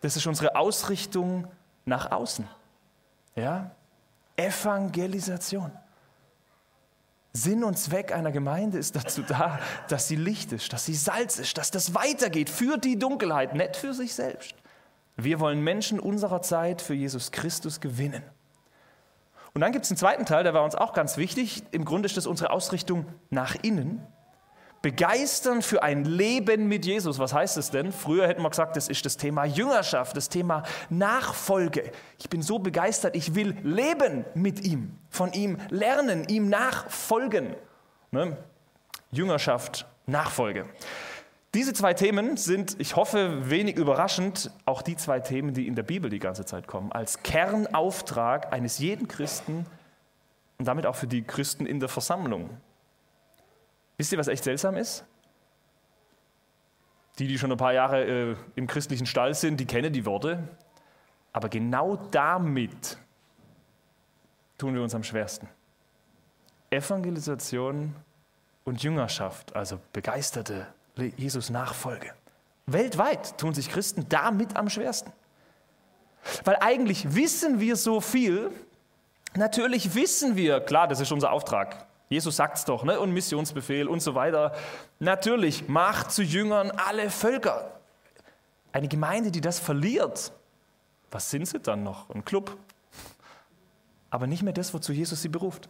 das 0.00 0.16
ist 0.16 0.26
unsere 0.26 0.56
Ausrichtung 0.56 1.46
nach 1.84 2.10
außen. 2.10 2.46
Ja? 3.36 3.70
Evangelisation. 4.36 5.70
Sinn 7.36 7.64
und 7.64 7.76
Zweck 7.76 8.14
einer 8.14 8.30
Gemeinde 8.30 8.78
ist 8.78 8.94
dazu 8.94 9.22
da, 9.22 9.58
dass 9.88 10.06
sie 10.06 10.14
Licht 10.14 10.52
ist, 10.52 10.72
dass 10.72 10.86
sie 10.86 10.94
Salz 10.94 11.38
ist, 11.38 11.58
dass 11.58 11.72
das 11.72 11.92
weitergeht 11.92 12.48
für 12.48 12.78
die 12.78 12.96
Dunkelheit, 12.96 13.54
nicht 13.54 13.74
für 13.74 13.92
sich 13.92 14.14
selbst. 14.14 14.54
Wir 15.16 15.40
wollen 15.40 15.60
Menschen 15.60 15.98
unserer 15.98 16.42
Zeit 16.42 16.80
für 16.80 16.94
Jesus 16.94 17.32
Christus 17.32 17.80
gewinnen. 17.80 18.22
Und 19.52 19.60
dann 19.60 19.72
gibt 19.72 19.84
es 19.84 19.90
einen 19.90 19.98
zweiten 19.98 20.26
Teil, 20.26 20.44
der 20.44 20.54
war 20.54 20.64
uns 20.64 20.76
auch 20.76 20.92
ganz 20.92 21.16
wichtig. 21.16 21.64
Im 21.72 21.84
Grunde 21.84 22.06
ist 22.06 22.16
das 22.16 22.26
unsere 22.26 22.50
Ausrichtung 22.50 23.06
nach 23.30 23.56
innen 23.62 24.06
begeistern 24.84 25.62
für 25.62 25.82
ein 25.82 26.04
Leben 26.04 26.68
mit 26.68 26.84
Jesus. 26.84 27.18
Was 27.18 27.32
heißt 27.32 27.56
es 27.56 27.70
denn? 27.70 27.90
Früher 27.90 28.28
hätten 28.28 28.42
wir 28.42 28.50
gesagt, 28.50 28.76
das 28.76 28.88
ist 28.88 29.06
das 29.06 29.16
Thema 29.16 29.46
Jüngerschaft, 29.46 30.14
das 30.14 30.28
Thema 30.28 30.62
Nachfolge. 30.90 31.90
Ich 32.18 32.28
bin 32.28 32.42
so 32.42 32.58
begeistert, 32.58 33.16
ich 33.16 33.34
will 33.34 33.56
leben 33.62 34.26
mit 34.34 34.62
ihm, 34.62 34.98
von 35.08 35.32
ihm 35.32 35.56
lernen, 35.70 36.28
ihm 36.28 36.50
nachfolgen. 36.50 37.56
Ne? 38.10 38.36
Jüngerschaft, 39.10 39.86
Nachfolge. 40.04 40.66
Diese 41.54 41.72
zwei 41.72 41.94
Themen 41.94 42.36
sind, 42.36 42.78
ich 42.78 42.94
hoffe, 42.94 43.48
wenig 43.48 43.76
überraschend, 43.76 44.50
auch 44.66 44.82
die 44.82 44.96
zwei 44.96 45.18
Themen, 45.18 45.54
die 45.54 45.66
in 45.66 45.76
der 45.76 45.82
Bibel 45.82 46.10
die 46.10 46.18
ganze 46.18 46.44
Zeit 46.44 46.66
kommen, 46.66 46.92
als 46.92 47.22
Kernauftrag 47.22 48.52
eines 48.52 48.80
jeden 48.80 49.08
Christen 49.08 49.64
und 50.58 50.68
damit 50.68 50.84
auch 50.84 50.96
für 50.96 51.06
die 51.06 51.22
Christen 51.22 51.64
in 51.64 51.80
der 51.80 51.88
Versammlung. 51.88 52.50
Wisst 53.96 54.12
ihr, 54.12 54.18
was 54.18 54.28
echt 54.28 54.44
seltsam 54.44 54.76
ist? 54.76 55.04
Die, 57.18 57.28
die 57.28 57.38
schon 57.38 57.52
ein 57.52 57.58
paar 57.58 57.72
Jahre 57.72 58.04
äh, 58.04 58.36
im 58.56 58.66
christlichen 58.66 59.06
Stall 59.06 59.34
sind, 59.34 59.58
die 59.60 59.66
kennen 59.66 59.92
die 59.92 60.04
Worte. 60.04 60.48
Aber 61.32 61.48
genau 61.48 61.96
damit 62.10 62.98
tun 64.58 64.74
wir 64.74 64.82
uns 64.82 64.94
am 64.94 65.04
schwersten. 65.04 65.48
Evangelisation 66.70 67.94
und 68.64 68.82
Jüngerschaft, 68.82 69.54
also 69.54 69.78
begeisterte 69.92 70.66
Jesus-Nachfolge. 70.96 72.12
Weltweit 72.66 73.36
tun 73.38 73.54
sich 73.54 73.68
Christen 73.68 74.06
damit 74.08 74.56
am 74.56 74.68
schwersten. 74.68 75.12
Weil 76.44 76.56
eigentlich 76.60 77.14
wissen 77.14 77.60
wir 77.60 77.76
so 77.76 78.00
viel, 78.00 78.50
natürlich 79.34 79.94
wissen 79.94 80.36
wir, 80.36 80.60
klar, 80.60 80.88
das 80.88 81.00
ist 81.00 81.12
unser 81.12 81.32
Auftrag, 81.32 81.86
Jesus 82.08 82.36
sagt 82.36 82.58
es 82.58 82.64
doch, 82.64 82.84
ne? 82.84 83.00
und 83.00 83.12
Missionsbefehl 83.12 83.88
und 83.88 84.00
so 84.00 84.14
weiter. 84.14 84.54
Natürlich, 84.98 85.68
macht 85.68 86.12
zu 86.12 86.22
Jüngern 86.22 86.70
alle 86.70 87.10
Völker. 87.10 87.72
Eine 88.72 88.88
Gemeinde, 88.88 89.30
die 89.30 89.40
das 89.40 89.58
verliert, 89.58 90.32
was 91.10 91.30
sind 91.30 91.46
sie 91.46 91.60
dann 91.60 91.82
noch? 91.82 92.10
Ein 92.10 92.24
Club. 92.24 92.56
Aber 94.10 94.26
nicht 94.26 94.42
mehr 94.42 94.52
das, 94.52 94.74
wozu 94.74 94.92
Jesus 94.92 95.22
sie 95.22 95.28
beruft. 95.28 95.68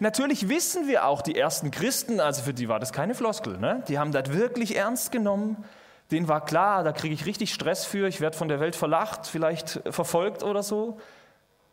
Natürlich 0.00 0.48
wissen 0.48 0.88
wir 0.88 1.06
auch, 1.06 1.20
die 1.20 1.36
ersten 1.36 1.70
Christen, 1.70 2.20
also 2.20 2.42
für 2.42 2.54
die 2.54 2.68
war 2.68 2.80
das 2.80 2.92
keine 2.92 3.14
Floskel, 3.14 3.58
ne? 3.58 3.82
die 3.88 3.98
haben 3.98 4.12
das 4.12 4.32
wirklich 4.32 4.76
ernst 4.76 5.12
genommen. 5.12 5.64
Denen 6.10 6.28
war 6.28 6.44
klar, 6.44 6.84
da 6.84 6.92
kriege 6.92 7.14
ich 7.14 7.26
richtig 7.26 7.52
Stress 7.52 7.84
für, 7.84 8.06
ich 8.06 8.20
werde 8.20 8.36
von 8.36 8.48
der 8.48 8.60
Welt 8.60 8.76
verlacht, 8.76 9.26
vielleicht 9.26 9.80
verfolgt 9.90 10.42
oder 10.44 10.62
so. 10.62 10.98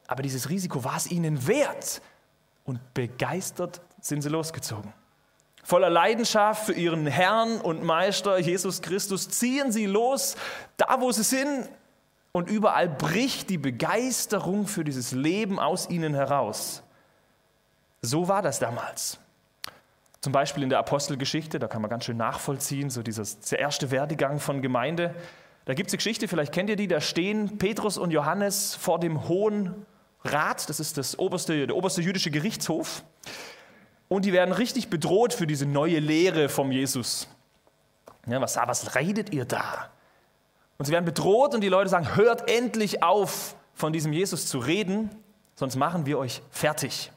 Aber 0.08 0.24
dieses 0.24 0.50
Risiko 0.50 0.84
war 0.84 0.98
es 0.98 1.10
ihnen 1.10 1.48
wert, 1.48 2.02
und 2.64 2.94
begeistert 2.94 3.82
sind 4.02 4.22
sie 4.22 4.30
losgezogen. 4.30 4.94
Voller 5.64 5.90
Leidenschaft 5.90 6.66
für 6.66 6.74
ihren 6.74 7.08
Herrn 7.08 7.62
und 7.62 7.84
Meister 7.84 8.38
Jesus 8.38 8.82
Christus 8.82 9.30
ziehen 9.30 9.72
sie 9.72 9.86
los, 9.86 10.36
da 10.78 11.00
wo 11.00 11.12
sie 11.12 11.24
sind, 11.24 11.70
und 12.34 12.50
überall 12.50 12.90
bricht 12.90 13.50
die 13.52 13.60
Begeisterung 13.60 14.66
für 14.66 14.84
dieses 14.84 15.12
Leben 15.12 15.60
aus 15.60 15.90
ihnen 15.90 16.16
heraus. 16.16 16.82
So 18.02 18.28
war 18.28 18.42
das 18.42 18.60
damals. 18.60 19.20
Zum 20.20 20.34
Beispiel 20.34 20.64
in 20.64 20.70
der 20.70 20.80
Apostelgeschichte, 20.80 21.60
da 21.60 21.68
kann 21.68 21.82
man 21.82 21.92
ganz 21.92 22.06
schön 22.06 22.18
nachvollziehen, 22.18 22.90
so 22.90 23.04
dieses, 23.04 23.40
der 23.40 23.60
erste 23.60 23.92
Werdegang 23.92 24.40
von 24.40 24.62
Gemeinde. 24.62 25.14
Da 25.66 25.76
gibt 25.76 25.88
es 25.88 25.94
eine 25.94 25.98
Geschichte, 25.98 26.28
vielleicht 26.28 26.54
kennt 26.54 26.70
ihr 26.70 26.76
die, 26.76 26.88
da 26.88 27.02
stehen 27.02 27.58
Petrus 27.58 27.98
und 27.98 28.12
Johannes 28.12 28.76
vor 28.76 29.00
dem 29.00 29.28
Hohen 29.28 29.86
Rat, 30.24 30.70
das 30.70 30.80
ist 30.80 30.98
das 30.98 31.20
oberste, 31.20 31.68
der 31.68 31.76
oberste 31.76 32.02
jüdische 32.02 32.32
Gerichtshof. 32.32 33.04
Und 34.08 34.26
die 34.26 34.34
werden 34.34 34.54
richtig 34.54 34.90
bedroht 34.90 35.34
für 35.34 35.48
diese 35.48 35.66
neue 35.66 36.00
Lehre 36.00 36.50
vom 36.50 36.72
Jesus. 36.72 37.28
Ja, 38.28 38.40
was, 38.42 38.56
was 38.56 38.96
redet 38.96 39.34
ihr 39.34 39.46
da? 39.46 39.90
Und 40.78 40.86
sie 40.86 40.92
werden 40.92 41.06
bedroht 41.06 41.54
und 41.54 41.62
die 41.62 41.70
Leute 41.70 41.90
sagen, 41.90 42.16
hört 42.16 42.50
endlich 42.50 43.04
auf, 43.04 43.56
von 43.74 43.92
diesem 43.92 44.14
Jesus 44.14 44.48
zu 44.48 44.60
reden, 44.60 45.10
sonst 45.56 45.76
machen 45.76 46.06
wir 46.06 46.20
euch 46.20 46.42
fertig. 46.52 47.12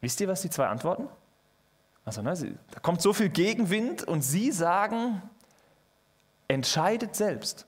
Wisst 0.00 0.20
ihr, 0.20 0.28
was 0.28 0.42
die 0.42 0.50
zwei 0.50 0.66
antworten? 0.66 1.08
Also, 2.04 2.22
ne, 2.22 2.34
sie, 2.34 2.54
da 2.72 2.80
kommt 2.80 3.00
so 3.00 3.12
viel 3.12 3.28
Gegenwind 3.28 4.02
und 4.02 4.22
sie 4.22 4.50
sagen, 4.50 5.22
entscheidet 6.48 7.14
selbst, 7.14 7.66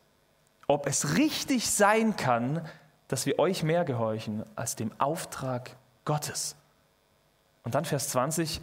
ob 0.67 0.87
es 0.87 1.17
richtig 1.17 1.71
sein 1.71 2.17
kann, 2.17 2.69
dass 3.15 3.27
wir 3.27 3.39
euch 3.39 3.63
mehr 3.63 3.85
gehorchen 3.85 4.45
als 4.57 4.75
dem 4.75 4.91
Auftrag 4.99 5.77
Gottes. 6.05 6.57
Und 7.63 7.77
dann 7.77 7.85
Vers 7.85 8.09
20, 8.09 8.61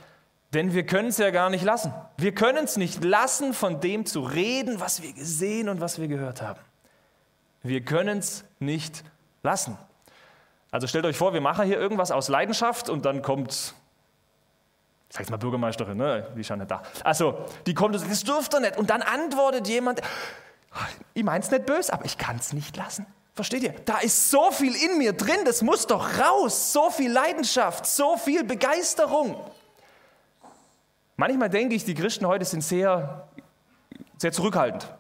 denn 0.54 0.74
wir 0.74 0.86
können 0.86 1.08
es 1.08 1.20
ja 1.20 1.30
gar 1.30 1.50
nicht 1.50 1.64
lassen. 1.64 1.94
Wir 2.18 2.36
können 2.36 2.66
es 2.66 2.76
nicht 2.76 3.02
lassen, 3.02 3.54
von 3.54 3.80
dem 3.80 4.06
zu 4.06 4.20
reden, 4.20 4.82
was 4.82 5.02
wir 5.02 5.14
gesehen 5.14 5.70
und 5.70 5.80
was 5.80 6.02
wir 6.02 6.10
gehört 6.10 6.42
haben. 6.42 6.60
Wir 7.64 7.80
können 7.80 8.18
es 8.18 8.44
nicht 8.60 9.06
lassen. 9.42 9.78
Also 10.70 10.86
stellt 10.86 11.06
euch 11.06 11.16
vor, 11.16 11.32
wir 11.34 11.40
machen 11.40 11.66
hier 11.66 11.80
irgendwas 11.80 12.12
aus 12.12 12.28
Leidenschaft 12.28 12.90
und 12.90 13.06
dann 13.06 13.22
kommt, 13.22 13.52
ich 13.52 15.16
sag's 15.16 15.30
mal 15.30 15.38
Bürgermeisterin, 15.38 15.96
ne? 15.96 16.28
die 16.36 16.42
ist 16.42 16.50
ja 16.50 16.58
nicht 16.58 16.70
da. 16.70 16.84
Also, 17.06 17.46
die 17.68 17.74
kommt 17.74 17.96
und 17.96 18.00
sagt, 18.00 18.12
das 18.12 18.26
dürft 18.26 18.54
ihr 18.54 18.60
nicht. 18.60 18.78
Und 18.78 18.90
dann 18.90 19.02
antwortet 19.02 19.70
jemand, 19.70 20.02
ich 21.14 21.24
mein's 21.24 21.50
nicht 21.52 21.66
böse, 21.66 21.94
aber 21.94 22.04
ich 22.04 22.18
kann 22.18 22.36
es 22.36 22.52
nicht 22.52 22.76
lassen. 22.76 23.06
Versteht 23.42 23.64
ihr? 23.64 23.74
Da 23.86 23.98
ist 23.98 24.30
so 24.30 24.52
viel 24.52 24.76
in 24.76 25.00
mir 25.00 25.14
drin, 25.14 25.40
das 25.46 25.64
muss 25.64 25.88
doch 25.88 26.20
raus. 26.20 26.74
So 26.74 26.92
viel 26.92 27.12
Leidenschaft, 27.12 27.88
so 27.88 28.16
viel 28.16 28.44
Begeisterung. 28.44 29.36
Manchmal 31.16 31.50
denke 31.50 31.74
ich, 31.74 31.84
die 31.84 31.96
Christen 31.96 32.28
heute 32.28 32.46
sind 32.46 32.64
sehr, 32.64 33.28
sehr 34.20 34.32
zurückhaltend. 34.32 34.94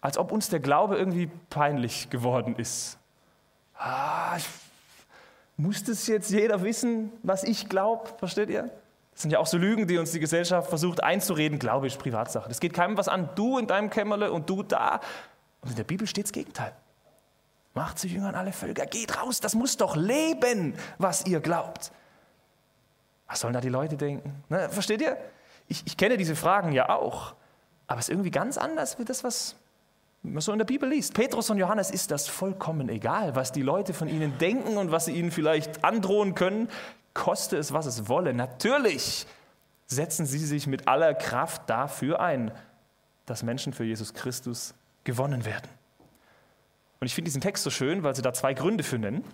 Als 0.00 0.16
ob 0.16 0.32
uns 0.32 0.48
der 0.48 0.60
Glaube 0.60 0.96
irgendwie 0.96 1.30
peinlich 1.50 2.08
geworden 2.08 2.56
ist. 2.56 2.96
Ah, 3.76 4.38
muss 5.58 5.84
das 5.84 6.06
jetzt 6.06 6.30
jeder 6.30 6.62
wissen, 6.62 7.12
was 7.22 7.44
ich 7.44 7.68
glaube? 7.68 8.08
Versteht 8.16 8.48
ihr? 8.48 8.62
Das 9.12 9.20
sind 9.20 9.30
ja 9.30 9.40
auch 9.40 9.46
so 9.46 9.58
Lügen, 9.58 9.86
die 9.86 9.98
uns 9.98 10.12
die 10.12 10.20
Gesellschaft 10.20 10.70
versucht 10.70 11.04
einzureden. 11.04 11.58
Glaube 11.58 11.86
ist 11.86 11.98
Privatsache. 11.98 12.48
Das 12.48 12.60
geht 12.60 12.72
keinem 12.72 12.96
was 12.96 13.08
an. 13.08 13.28
Du 13.34 13.58
in 13.58 13.66
deinem 13.66 13.90
Kämmerle 13.90 14.32
und 14.32 14.48
du 14.48 14.62
da. 14.62 15.00
Und 15.60 15.68
in 15.68 15.76
der 15.76 15.84
Bibel 15.84 16.06
steht 16.06 16.24
das 16.24 16.32
Gegenteil. 16.32 16.72
Macht 17.74 17.98
zu 17.98 18.08
Jüngern 18.08 18.34
alle 18.34 18.52
Völker. 18.52 18.86
Geht 18.86 19.16
raus, 19.16 19.40
das 19.40 19.54
muss 19.54 19.76
doch 19.76 19.96
leben, 19.96 20.74
was 20.98 21.26
ihr 21.26 21.40
glaubt. 21.40 21.92
Was 23.26 23.40
sollen 23.40 23.54
da 23.54 23.60
die 23.60 23.68
Leute 23.68 23.96
denken? 23.96 24.42
Ne, 24.48 24.68
versteht 24.70 25.00
ihr? 25.00 25.16
Ich, 25.68 25.82
ich 25.86 25.96
kenne 25.96 26.16
diese 26.16 26.34
Fragen 26.34 26.72
ja 26.72 26.88
auch, 26.88 27.34
aber 27.86 28.00
es 28.00 28.08
ist 28.08 28.10
irgendwie 28.10 28.32
ganz 28.32 28.58
anders 28.58 28.98
wie 28.98 29.04
das, 29.04 29.22
was 29.22 29.54
man 30.22 30.40
so 30.40 30.52
in 30.52 30.58
der 30.58 30.66
Bibel 30.66 30.88
liest. 30.88 31.14
Petrus 31.14 31.48
und 31.48 31.58
Johannes 31.58 31.90
ist 31.92 32.10
das 32.10 32.26
vollkommen 32.26 32.88
egal, 32.88 33.36
was 33.36 33.52
die 33.52 33.62
Leute 33.62 33.94
von 33.94 34.08
ihnen 34.08 34.36
denken 34.38 34.76
und 34.76 34.90
was 34.90 35.04
sie 35.04 35.12
ihnen 35.12 35.30
vielleicht 35.30 35.84
androhen 35.84 36.34
können, 36.34 36.68
koste 37.14 37.56
es, 37.56 37.72
was 37.72 37.86
es 37.86 38.08
wolle. 38.08 38.34
Natürlich 38.34 39.26
setzen 39.86 40.26
sie 40.26 40.38
sich 40.38 40.66
mit 40.66 40.88
aller 40.88 41.14
Kraft 41.14 41.62
dafür 41.70 42.20
ein, 42.20 42.50
dass 43.26 43.42
Menschen 43.42 43.72
für 43.72 43.84
Jesus 43.84 44.12
Christus 44.12 44.74
gewonnen 45.04 45.44
werden. 45.44 45.68
Und 47.00 47.06
ich 47.06 47.14
finde 47.14 47.26
diesen 47.26 47.40
Text 47.40 47.64
so 47.64 47.70
schön, 47.70 48.02
weil 48.02 48.14
sie 48.14 48.22
da 48.22 48.32
zwei 48.32 48.52
Gründe 48.52 48.84
für 48.84 48.98
nennen. 48.98 49.24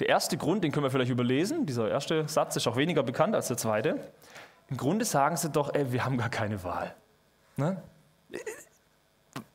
Der 0.00 0.08
erste 0.08 0.36
Grund, 0.36 0.64
den 0.64 0.72
können 0.72 0.84
wir 0.84 0.90
vielleicht 0.90 1.10
überlesen, 1.10 1.66
dieser 1.66 1.88
erste 1.88 2.28
Satz 2.28 2.56
ist 2.56 2.66
auch 2.66 2.76
weniger 2.76 3.04
bekannt 3.04 3.36
als 3.36 3.46
der 3.46 3.56
zweite. 3.56 4.00
Im 4.68 4.76
Grunde 4.76 5.04
sagen 5.04 5.36
sie 5.36 5.50
doch, 5.50 5.72
ey, 5.74 5.92
wir 5.92 6.04
haben 6.04 6.18
gar 6.18 6.30
keine 6.30 6.64
Wahl. 6.64 6.94
Ne? 7.56 7.80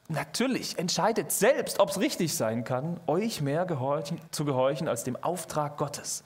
Natürlich 0.08 0.78
entscheidet 0.80 1.34
selbst, 1.34 1.80
ob 1.80 1.90
es 1.90 2.00
richtig 2.00 2.34
sein 2.36 2.64
kann, 2.64 3.00
euch 3.08 3.42
mehr 3.42 3.66
gehorchen, 3.66 4.22
zu 4.32 4.46
gehorchen 4.46 4.88
als 4.88 5.04
dem 5.04 5.18
Auftrag 5.22 5.76
Gottes. 5.76 6.24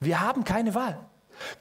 Wir 0.00 0.20
haben 0.20 0.44
keine 0.44 0.74
Wahl. 0.74 0.98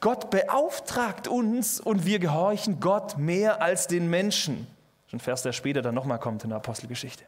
Gott 0.02 0.30
beauftragt 0.30 1.30
uns 1.30 1.80
und 1.80 2.06
wir 2.06 2.20
gehorchen 2.20 2.82
Gott 2.82 3.18
mehr 3.18 3.62
als 3.62 3.88
den 3.88 4.10
Menschen. 4.10 4.68
Schon 5.08 5.22
Vers, 5.22 5.44
der 5.44 5.54
später 5.54 5.82
dann 5.82 5.96
nochmal 5.96 6.20
kommt 6.20 6.44
in 6.44 6.50
der 6.50 6.58
Apostelgeschichte. 6.58 7.24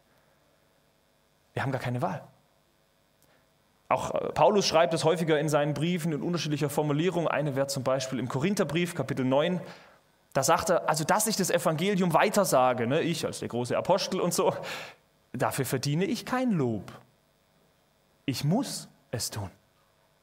Wir 1.62 1.66
haben 1.66 1.72
gar 1.74 1.82
keine 1.82 2.02
Wahl. 2.02 2.24
Auch 3.88 4.16
äh, 4.16 4.32
Paulus 4.32 4.66
schreibt 4.66 4.96
es 4.96 5.04
häufiger 5.04 5.40
in 5.40 5.48
seinen 5.48 5.76
Briefen 5.76 6.12
in 6.12 6.24
unterschiedlicher 6.24 6.72
Formulierung. 6.72 7.28
Eine 7.28 7.56
wäre 7.56 7.68
zum 7.68 7.84
Beispiel 7.84 8.18
im 8.18 8.28
Korintherbrief, 8.28 8.96
Kapitel 8.96 9.24
9. 9.24 9.62
Da 10.34 10.42
sagt 10.42 10.72
er, 10.72 10.90
also 10.90 11.04
dass 11.04 11.28
ich 11.28 11.36
das 11.36 11.52
Evangelium 11.52 12.16
weitersage, 12.16 12.88
ne, 12.88 13.02
ich 13.02 13.28
als 13.28 13.42
der 13.42 13.50
große 13.50 13.78
Apostel 13.78 14.22
und 14.22 14.34
so, 14.34 14.56
dafür 15.34 15.66
verdiene 15.66 16.06
ich 16.06 16.26
kein 16.26 16.50
Lob. 16.50 16.92
Ich 18.26 18.44
muss 18.44 18.88
es 19.12 19.30
tun. 19.30 19.52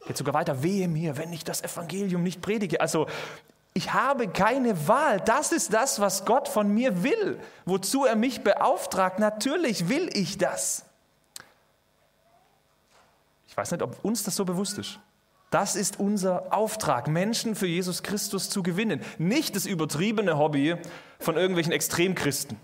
Geht 0.09 0.17
sogar 0.17 0.35
weiter, 0.35 0.65
wehe 0.65 0.89
mir, 0.89 1.19
wenn 1.19 1.33
ich 1.33 1.45
das 1.45 1.63
Evangelium 1.63 2.25
nicht 2.25 2.41
predige. 2.41 2.81
Also 2.81 3.07
ich 3.75 3.93
habe 3.93 4.27
keine 4.27 4.89
Wahl. 4.89 5.21
Das 5.21 5.53
ist 5.53 5.73
das, 5.73 6.01
was 6.01 6.25
Gott 6.25 6.49
von 6.49 6.75
mir 6.75 7.05
will, 7.05 7.39
wozu 7.65 8.07
er 8.07 8.17
mich 8.17 8.43
beauftragt. 8.43 9.21
Natürlich 9.21 9.89
will 9.89 10.11
ich 10.15 10.37
das 10.37 10.88
weiß 13.59 13.73
nicht, 13.73 13.83
ob 13.83 14.03
uns 14.05 14.23
das 14.23 14.37
so 14.37 14.45
bewusst 14.45 14.79
ist. 14.79 15.01
Das 15.51 15.77
ist 15.77 15.99
unser 15.99 16.53
Auftrag, 16.53 17.09
Menschen 17.09 17.55
für 17.55 17.67
Jesus 17.67 18.03
Christus 18.03 18.51
zu 18.51 18.63
gewinnen. 18.63 19.01
Nicht 19.19 19.57
das 19.57 19.67
übertriebene 19.67 20.39
Hobby 20.39 20.77
von 21.19 21.37
irgendwelchen 21.37 21.73
Extremchristen. 21.73 22.59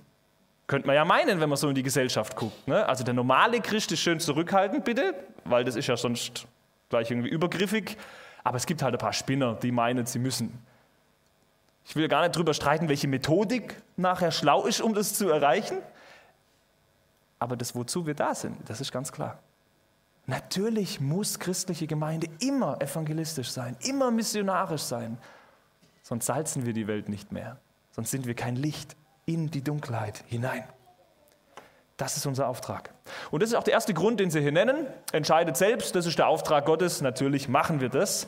Könnte 0.66 0.86
man 0.86 0.96
ja 0.96 1.04
meinen, 1.04 1.40
wenn 1.40 1.48
man 1.48 1.56
so 1.56 1.68
in 1.68 1.74
die 1.74 1.82
Gesellschaft 1.82 2.36
guckt. 2.36 2.68
Ne? 2.68 2.86
Also 2.86 3.04
der 3.04 3.14
normale 3.14 3.60
Christ 3.60 3.92
ist 3.92 4.00
schön 4.00 4.20
zurückhaltend, 4.20 4.84
bitte, 4.84 5.14
weil 5.44 5.64
das 5.64 5.76
ist 5.76 5.86
ja 5.86 5.96
sonst 5.96 6.46
gleich 6.90 7.10
irgendwie 7.10 7.28
übergriffig. 7.28 7.96
Aber 8.44 8.56
es 8.56 8.66
gibt 8.66 8.82
halt 8.82 8.94
ein 8.94 8.98
paar 8.98 9.12
Spinner, 9.12 9.54
die 9.54 9.72
meinen, 9.72 10.06
sie 10.06 10.18
müssen. 10.18 10.58
Ich 11.86 11.96
will 11.96 12.08
gar 12.08 12.22
nicht 12.22 12.36
darüber 12.36 12.54
streiten, 12.54 12.88
welche 12.88 13.08
Methodik 13.08 13.82
nachher 13.96 14.30
schlau 14.30 14.64
ist, 14.64 14.80
um 14.80 14.94
das 14.94 15.14
zu 15.14 15.28
erreichen. 15.28 15.78
Aber 17.38 17.56
das, 17.56 17.74
wozu 17.74 18.06
wir 18.06 18.14
da 18.14 18.34
sind, 18.34 18.56
das 18.68 18.80
ist 18.80 18.92
ganz 18.92 19.10
klar. 19.12 19.38
Natürlich 20.26 21.00
muss 21.00 21.38
christliche 21.38 21.86
Gemeinde 21.86 22.28
immer 22.40 22.80
evangelistisch 22.80 23.50
sein, 23.50 23.76
immer 23.80 24.10
missionarisch 24.10 24.82
sein. 24.82 25.18
Sonst 26.02 26.26
salzen 26.26 26.64
wir 26.64 26.72
die 26.72 26.86
Welt 26.86 27.08
nicht 27.08 27.32
mehr. 27.32 27.58
Sonst 27.90 28.10
sind 28.10 28.26
wir 28.26 28.34
kein 28.34 28.56
Licht 28.56 28.96
in 29.26 29.50
die 29.50 29.62
Dunkelheit 29.62 30.24
hinein. 30.26 30.64
Das 31.96 32.16
ist 32.16 32.26
unser 32.26 32.48
Auftrag. 32.48 32.92
Und 33.30 33.42
das 33.42 33.50
ist 33.50 33.54
auch 33.54 33.62
der 33.62 33.74
erste 33.74 33.94
Grund, 33.94 34.18
den 34.18 34.30
Sie 34.30 34.40
hier 34.40 34.50
nennen. 34.50 34.86
Entscheidet 35.12 35.56
selbst, 35.56 35.94
das 35.94 36.06
ist 36.06 36.18
der 36.18 36.26
Auftrag 36.26 36.64
Gottes. 36.64 37.02
Natürlich 37.02 37.48
machen 37.48 37.80
wir 37.80 37.88
das. 37.88 38.26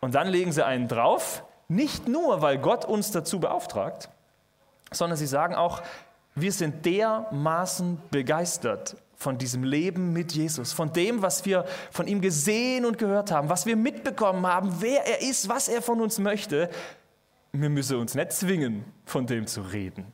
Und 0.00 0.14
dann 0.14 0.26
legen 0.26 0.50
Sie 0.50 0.64
einen 0.64 0.88
drauf, 0.88 1.44
nicht 1.68 2.08
nur, 2.08 2.42
weil 2.42 2.58
Gott 2.58 2.84
uns 2.84 3.12
dazu 3.12 3.38
beauftragt, 3.38 4.08
sondern 4.90 5.16
Sie 5.16 5.26
sagen 5.26 5.54
auch, 5.54 5.82
wir 6.34 6.52
sind 6.52 6.84
dermaßen 6.84 8.00
begeistert 8.10 8.96
von 9.20 9.36
diesem 9.36 9.64
Leben 9.64 10.14
mit 10.14 10.32
Jesus, 10.32 10.72
von 10.72 10.94
dem, 10.94 11.20
was 11.20 11.44
wir 11.44 11.66
von 11.90 12.06
ihm 12.06 12.22
gesehen 12.22 12.86
und 12.86 12.96
gehört 12.96 13.30
haben, 13.30 13.50
was 13.50 13.66
wir 13.66 13.76
mitbekommen 13.76 14.46
haben, 14.46 14.76
wer 14.80 15.06
er 15.06 15.20
ist, 15.20 15.46
was 15.50 15.68
er 15.68 15.82
von 15.82 16.00
uns 16.00 16.18
möchte. 16.18 16.70
Wir 17.52 17.68
müssen 17.68 17.98
uns 17.98 18.14
nicht 18.14 18.32
zwingen, 18.32 18.82
von 19.04 19.26
dem 19.26 19.46
zu 19.46 19.60
reden. 19.60 20.10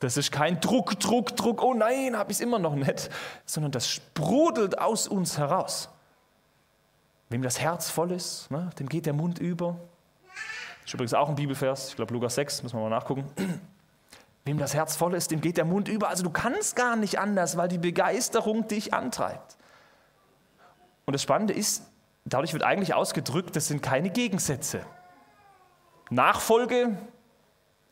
Das 0.00 0.16
ist 0.16 0.32
kein 0.32 0.60
Druck, 0.60 0.98
Druck, 0.98 1.36
Druck, 1.36 1.62
oh 1.62 1.72
nein, 1.72 2.16
habe 2.16 2.32
ich 2.32 2.38
es 2.38 2.40
immer 2.40 2.58
noch 2.58 2.74
nicht, 2.74 3.10
sondern 3.46 3.70
das 3.70 3.88
sprudelt 3.88 4.80
aus 4.80 5.06
uns 5.06 5.38
heraus. 5.38 5.88
Wem 7.28 7.42
das 7.42 7.60
Herz 7.60 7.90
voll 7.90 8.10
ist, 8.10 8.50
ne, 8.50 8.70
dem 8.80 8.88
geht 8.88 9.06
der 9.06 9.12
Mund 9.12 9.38
über. 9.38 9.78
Das 10.80 10.86
ist 10.86 10.94
übrigens 10.94 11.14
auch 11.14 11.28
ein 11.28 11.36
Bibelvers, 11.36 11.90
ich 11.90 11.96
glaube 11.96 12.12
Lukas 12.12 12.34
6, 12.34 12.64
müssen 12.64 12.76
wir 12.76 12.82
mal 12.82 12.90
nachgucken. 12.90 13.24
Wem 14.50 14.58
das 14.58 14.74
Herz 14.74 14.96
voll 14.96 15.14
ist, 15.14 15.30
dem 15.30 15.40
geht 15.40 15.58
der 15.58 15.64
Mund 15.64 15.86
über. 15.86 16.08
Also 16.08 16.24
du 16.24 16.30
kannst 16.30 16.74
gar 16.74 16.96
nicht 16.96 17.20
anders, 17.20 17.56
weil 17.56 17.68
die 17.68 17.78
Begeisterung 17.78 18.66
dich 18.66 18.92
antreibt. 18.92 19.56
Und 21.04 21.12
das 21.12 21.22
Spannende 21.22 21.54
ist, 21.54 21.84
dadurch 22.24 22.52
wird 22.52 22.64
eigentlich 22.64 22.92
ausgedrückt, 22.92 23.54
das 23.54 23.68
sind 23.68 23.80
keine 23.80 24.10
Gegensätze. 24.10 24.84
Nachfolge 26.10 26.98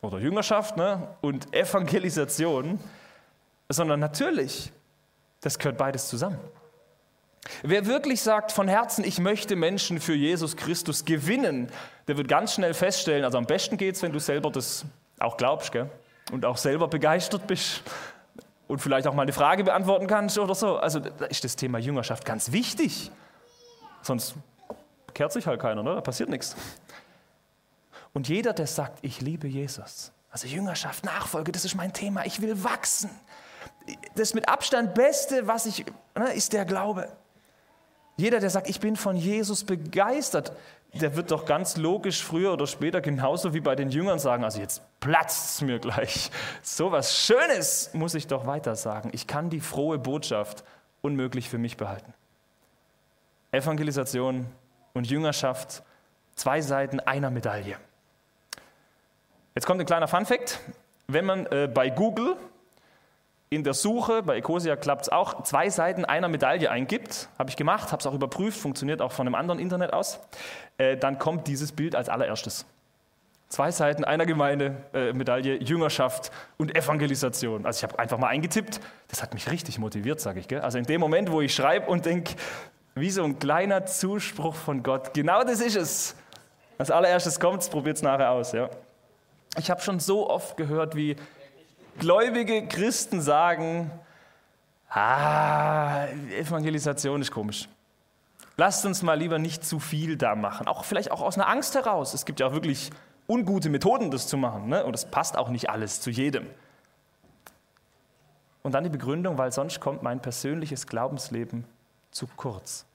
oder 0.01 0.19
Jüngerschaft 0.19 0.75
ne, 0.75 1.07
und 1.21 1.53
Evangelisation, 1.53 2.77
sondern 3.69 4.01
natürlich, 4.01 4.73
das 5.39 5.59
gehört 5.59 5.77
beides 5.77 6.09
zusammen. 6.09 6.39
Wer 7.63 7.85
wirklich 7.85 8.19
sagt 8.19 8.51
von 8.51 8.67
Herzen, 8.67 9.05
ich 9.05 9.19
möchte 9.19 9.55
Menschen 9.55 10.01
für 10.01 10.13
Jesus 10.13 10.57
Christus 10.57 11.05
gewinnen, 11.05 11.71
der 12.09 12.17
wird 12.17 12.27
ganz 12.27 12.53
schnell 12.53 12.73
feststellen, 12.73 13.23
also 13.23 13.37
am 13.37 13.45
besten 13.45 13.77
geht 13.77 13.95
es, 13.95 14.01
wenn 14.01 14.11
du 14.11 14.19
selber 14.19 14.51
das 14.51 14.83
auch 15.19 15.37
glaubst, 15.37 15.71
gell? 15.71 15.89
Und 16.31 16.45
auch 16.45 16.57
selber 16.57 16.87
begeistert 16.87 17.47
bist 17.47 17.81
und 18.67 18.79
vielleicht 18.79 19.07
auch 19.07 19.13
mal 19.13 19.23
eine 19.23 19.33
Frage 19.33 19.63
beantworten 19.63 20.07
kannst 20.07 20.37
oder 20.37 20.55
so. 20.55 20.77
Also 20.77 20.99
da 20.99 21.25
ist 21.25 21.43
das 21.43 21.55
Thema 21.55 21.79
Jüngerschaft 21.79 22.25
ganz 22.25 22.51
wichtig. 22.51 23.11
Sonst 24.01 24.35
kehrt 25.13 25.33
sich 25.33 25.47
halt 25.47 25.59
keiner, 25.59 25.83
ne? 25.83 25.95
da 25.95 26.01
passiert 26.01 26.29
nichts. 26.29 26.55
Und 28.13 28.27
jeder, 28.27 28.53
der 28.53 28.67
sagt, 28.67 28.99
ich 29.01 29.21
liebe 29.21 29.47
Jesus, 29.47 30.11
also 30.31 30.47
Jüngerschaft, 30.47 31.03
Nachfolge, 31.03 31.51
das 31.51 31.65
ist 31.65 31.75
mein 31.75 31.93
Thema, 31.93 32.25
ich 32.25 32.41
will 32.41 32.63
wachsen. 32.63 33.09
Das 34.15 34.33
mit 34.33 34.47
Abstand 34.47 34.93
Beste, 34.93 35.47
was 35.47 35.65
ich, 35.65 35.85
ne, 36.17 36.33
ist 36.33 36.53
der 36.53 36.65
Glaube. 36.65 37.09
Jeder, 38.17 38.39
der 38.39 38.49
sagt, 38.49 38.69
ich 38.69 38.79
bin 38.79 38.95
von 38.95 39.15
Jesus 39.15 39.63
begeistert, 39.63 40.51
der 40.93 41.15
wird 41.15 41.31
doch 41.31 41.45
ganz 41.45 41.77
logisch 41.77 42.23
früher 42.23 42.53
oder 42.53 42.65
später 42.65 43.01
genauso 43.01 43.53
wie 43.53 43.59
bei 43.59 43.75
den 43.75 43.89
Jüngern 43.89 44.19
sagen, 44.19 44.43
also 44.43 44.59
jetzt 44.59 44.81
platzt 44.99 45.55
es 45.55 45.61
mir 45.61 45.79
gleich. 45.79 46.31
So 46.63 46.91
was 46.91 47.15
Schönes 47.17 47.91
muss 47.93 48.15
ich 48.15 48.27
doch 48.27 48.47
weiter 48.47 48.75
sagen. 48.75 49.09
Ich 49.13 49.27
kann 49.27 49.49
die 49.49 49.59
frohe 49.59 49.99
Botschaft 49.99 50.63
unmöglich 51.01 51.49
für 51.49 51.57
mich 51.57 51.77
behalten. 51.77 52.13
Evangelisation 53.51 54.47
und 54.93 55.07
Jüngerschaft, 55.09 55.83
zwei 56.35 56.61
Seiten 56.61 56.99
einer 56.99 57.29
Medaille. 57.29 57.77
Jetzt 59.55 59.65
kommt 59.65 59.79
ein 59.81 59.85
kleiner 59.85 60.07
Funfact. 60.07 60.59
Wenn 61.07 61.25
man 61.25 61.45
äh, 61.47 61.69
bei 61.71 61.89
Google 61.89 62.37
in 63.49 63.63
der 63.63 63.73
Suche, 63.73 64.21
bei 64.21 64.37
Ecosia 64.37 64.75
klappt 64.75 65.03
es 65.03 65.09
auch, 65.09 65.43
zwei 65.43 65.69
Seiten 65.69 66.05
einer 66.05 66.27
Medaille 66.27 66.69
eingibt, 66.69 67.29
habe 67.39 67.49
ich 67.49 67.55
gemacht, 67.55 67.91
habe 67.91 67.99
es 67.99 68.05
auch 68.05 68.13
überprüft, 68.13 68.59
funktioniert 68.59 69.01
auch 69.01 69.11
von 69.11 69.25
einem 69.25 69.35
anderen 69.35 69.59
Internet 69.59 69.91
aus, 69.91 70.19
äh, 70.77 70.97
dann 70.97 71.17
kommt 71.17 71.47
dieses 71.47 71.71
Bild 71.71 71.95
als 71.95 72.09
allererstes. 72.09 72.65
Zwei 73.47 73.71
Seiten 73.71 74.03
einer 74.03 74.27
Gemeinde, 74.27 74.75
äh, 74.93 75.11
Medaille, 75.13 75.55
Jüngerschaft 75.55 76.31
und 76.57 76.75
Evangelisation. 76.75 77.65
Also 77.65 77.79
ich 77.79 77.83
habe 77.83 77.97
einfach 77.97 78.19
mal 78.19 78.27
eingetippt, 78.27 78.79
das 79.07 79.23
hat 79.23 79.33
mich 79.33 79.49
richtig 79.49 79.79
motiviert, 79.79 80.19
sage 80.19 80.39
ich. 80.39 80.47
Gell? 80.47 80.61
Also 80.61 80.77
in 80.77 80.85
dem 80.85 81.01
Moment, 81.01 81.31
wo 81.31 81.41
ich 81.41 81.55
schreibe 81.55 81.87
und 81.87 82.05
denke, 82.05 82.35
wie 82.93 83.09
so 83.09 83.23
ein 83.23 83.39
kleiner 83.39 83.87
Zuspruch 83.87 84.53
von 84.53 84.83
Gott, 84.83 85.15
genau 85.15 85.43
das 85.43 85.61
ist 85.61 85.75
es. 85.75 86.15
Als 86.77 86.91
allererstes 86.91 87.39
kommt 87.39 87.63
es, 87.63 87.69
probiert 87.69 87.97
es 87.97 88.03
nachher 88.03 88.29
aus. 88.29 88.51
Ja. 88.51 88.69
Ich 89.57 89.71
habe 89.71 89.81
schon 89.81 89.99
so 89.99 90.29
oft 90.29 90.55
gehört, 90.55 90.95
wie 90.95 91.15
gläubige 91.99 92.67
Christen 92.67 93.21
sagen, 93.21 93.91
ah, 94.89 96.05
Evangelisation 96.37 97.21
ist 97.21 97.31
komisch. 97.31 97.69
Lasst 98.57 98.85
uns 98.85 99.03
mal 99.03 99.17
lieber 99.17 99.39
nicht 99.39 99.63
zu 99.63 99.79
viel 99.79 100.17
da 100.17 100.35
machen. 100.35 100.67
Auch 100.67 100.83
vielleicht 100.83 101.11
auch 101.11 101.21
aus 101.21 101.35
einer 101.35 101.47
Angst 101.47 101.75
heraus. 101.75 102.13
Es 102.13 102.25
gibt 102.25 102.39
ja 102.39 102.47
auch 102.47 102.53
wirklich 102.53 102.91
ungute 103.27 103.69
Methoden, 103.69 104.11
das 104.11 104.27
zu 104.27 104.35
machen. 104.35 104.67
Ne? 104.67 104.83
Und 104.83 104.93
es 104.95 105.05
passt 105.05 105.37
auch 105.37 105.49
nicht 105.49 105.69
alles 105.69 106.01
zu 106.01 106.09
jedem. 106.09 106.47
Und 108.63 108.73
dann 108.73 108.83
die 108.83 108.89
Begründung, 108.89 109.37
weil 109.37 109.51
sonst 109.51 109.79
kommt 109.79 110.03
mein 110.03 110.21
persönliches 110.21 110.87
Glaubensleben 110.87 111.63
zu 112.11 112.27
kurz. 112.35 112.85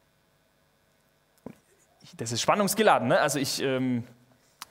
Das 2.18 2.32
ist 2.32 2.42
spannungsgeladen. 2.42 3.08
Ne? 3.08 3.18
Also 3.18 3.38
ich 3.38 3.62
ähm, 3.62 4.04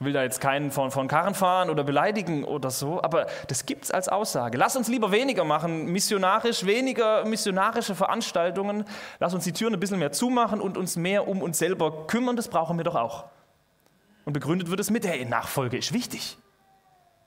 will 0.06 0.14
da 0.14 0.24
jetzt 0.24 0.42
keinen 0.42 0.72
von, 0.72 0.92
von 0.92 1.08
Karren 1.08 1.36
fahren 1.36 1.70
oder 1.70 1.84
beleidigen 1.84 2.44
oder 2.44 2.70
so, 2.70 3.02
aber 3.02 3.28
das 3.48 3.66
gibt 3.66 3.86
es 3.86 3.92
als 3.92 4.10
Aussage. 4.10 4.58
Lass 4.58 4.76
uns 4.76 4.88
lieber 4.88 5.12
weniger 5.12 5.44
machen, 5.44 5.86
missionarisch, 5.86 6.66
weniger 6.66 7.26
missionarische 7.26 7.96
Veranstaltungen. 7.96 8.86
Lass 9.20 9.34
uns 9.34 9.44
die 9.44 9.54
Türen 9.54 9.74
ein 9.74 9.80
bisschen 9.80 10.00
mehr 10.00 10.12
zumachen 10.12 10.62
und 10.62 10.78
uns 10.78 10.96
mehr 10.96 11.28
um 11.28 11.42
uns 11.42 11.58
selber 11.58 12.08
kümmern, 12.08 12.36
das 12.36 12.48
brauchen 12.48 12.78
wir 12.78 12.84
doch 12.84 12.96
auch. 12.96 13.26
Und 14.26 14.34
begründet 14.34 14.70
wird 14.70 14.80
es 14.80 14.90
mit, 14.90 15.06
hey, 15.06 15.26
Nachfolge 15.26 15.78
ist 15.78 15.94
wichtig. 15.94 16.38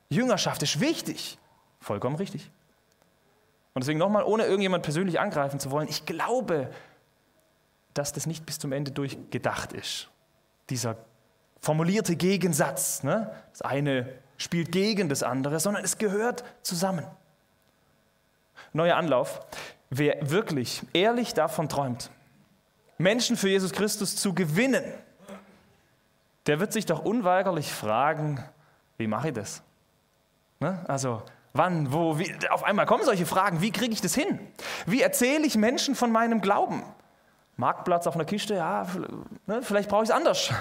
Jüngerschaft 0.09 0.63
ist 0.63 0.81
wichtig. 0.81 1.39
Vollkommen 1.81 2.17
richtig. 2.17 2.51
Und 3.75 3.83
deswegen 3.83 3.99
nochmal, 3.99 4.25
ohne 4.25 4.45
irgendjemand 4.45 4.83
persönlich 4.83 5.21
angreifen 5.21 5.61
zu 5.61 5.71
wollen, 5.71 5.89
ich 5.89 6.07
glaube, 6.07 6.71
dass 7.93 8.13
das 8.13 8.27
nicht 8.27 8.47
bis 8.47 8.59
zum 8.59 8.73
Ende 8.73 8.91
durchgedacht 8.91 9.73
ist. 9.73 10.09
Dieser 10.71 10.97
formulierte 11.67 12.15
Gegensatz. 12.15 13.03
Ne? 13.03 13.29
Das 13.51 13.61
eine 13.63 14.09
spielt 14.37 14.71
gegen 14.71 15.09
das 15.09 15.25
andere, 15.25 15.59
sondern 15.59 15.85
es 15.85 15.99
gehört 15.99 16.45
zusammen. 16.63 17.05
Neuer 18.73 18.97
Anlauf. 18.97 19.41
Wer 19.91 20.31
wirklich 20.31 20.83
ehrlich 20.93 21.35
davon 21.35 21.69
träumt, 21.69 22.13
Menschen 22.99 23.37
für 23.37 23.49
Jesus 23.49 23.73
Christus 23.73 24.15
zu 24.15 24.33
gewinnen, 24.33 24.85
der 26.47 26.61
wird 26.61 26.73
sich 26.73 26.87
doch 26.87 27.05
unweigerlich 27.05 27.73
fragen, 27.73 28.45
wie 28.97 29.09
mache 29.09 29.29
ich 29.29 29.35
das? 29.35 29.63
Ne? 30.61 30.85
Also 30.87 31.23
wann, 31.53 31.93
wo, 31.93 32.17
wie, 32.17 32.33
auf 32.49 32.63
einmal 32.63 32.87
kommen 32.87 33.05
solche 33.05 33.27
Fragen, 33.27 33.61
wie 33.61 33.73
kriege 33.73 33.93
ich 33.93 34.01
das 34.01 34.15
hin? 34.15 34.39
Wie 34.87 35.03
erzähle 35.03 35.45
ich 35.45 35.57
Menschen 35.57 35.97
von 35.97 36.13
meinem 36.13 36.41
Glauben? 36.41 36.85
Marktplatz 37.57 38.07
auf 38.07 38.15
einer 38.15 38.25
Kiste, 38.25 38.55
ja, 38.55 38.87
ne, 39.47 39.63
vielleicht 39.63 39.89
brauche 39.89 40.05
ich 40.05 40.11
es 40.11 40.15
anders. 40.15 40.53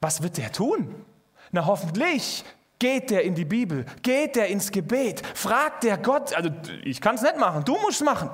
Was 0.00 0.22
wird 0.22 0.36
der 0.38 0.52
tun? 0.52 1.04
Na 1.50 1.66
hoffentlich 1.66 2.44
geht 2.78 3.10
der 3.10 3.24
in 3.24 3.34
die 3.34 3.44
Bibel, 3.44 3.84
geht 4.02 4.36
der 4.36 4.48
ins 4.48 4.70
Gebet, 4.70 5.26
fragt 5.34 5.82
der 5.82 5.98
Gott, 5.98 6.34
also 6.34 6.50
ich 6.84 7.00
kann 7.00 7.16
es 7.16 7.22
nicht 7.22 7.38
machen, 7.38 7.64
du 7.64 7.76
musst 7.78 8.00
es 8.00 8.04
machen. 8.04 8.30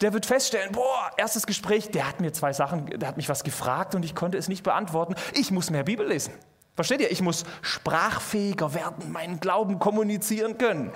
Der 0.00 0.12
wird 0.12 0.26
feststellen, 0.26 0.72
boah, 0.72 1.10
erstes 1.16 1.46
Gespräch, 1.46 1.90
der 1.90 2.08
hat 2.08 2.20
mir 2.20 2.32
zwei 2.32 2.52
Sachen, 2.52 2.86
der 2.86 3.08
hat 3.08 3.16
mich 3.16 3.28
was 3.28 3.42
gefragt 3.42 3.94
und 3.94 4.04
ich 4.04 4.14
konnte 4.14 4.38
es 4.38 4.48
nicht 4.48 4.62
beantworten. 4.62 5.14
Ich 5.34 5.50
muss 5.50 5.70
mehr 5.70 5.82
Bibel 5.82 6.06
lesen. 6.06 6.32
Versteht 6.76 7.00
ihr? 7.00 7.10
Ich 7.10 7.20
muss 7.20 7.44
sprachfähiger 7.60 8.74
werden, 8.74 9.10
meinen 9.12 9.40
Glauben 9.40 9.78
kommunizieren 9.78 10.56
können. 10.56 10.92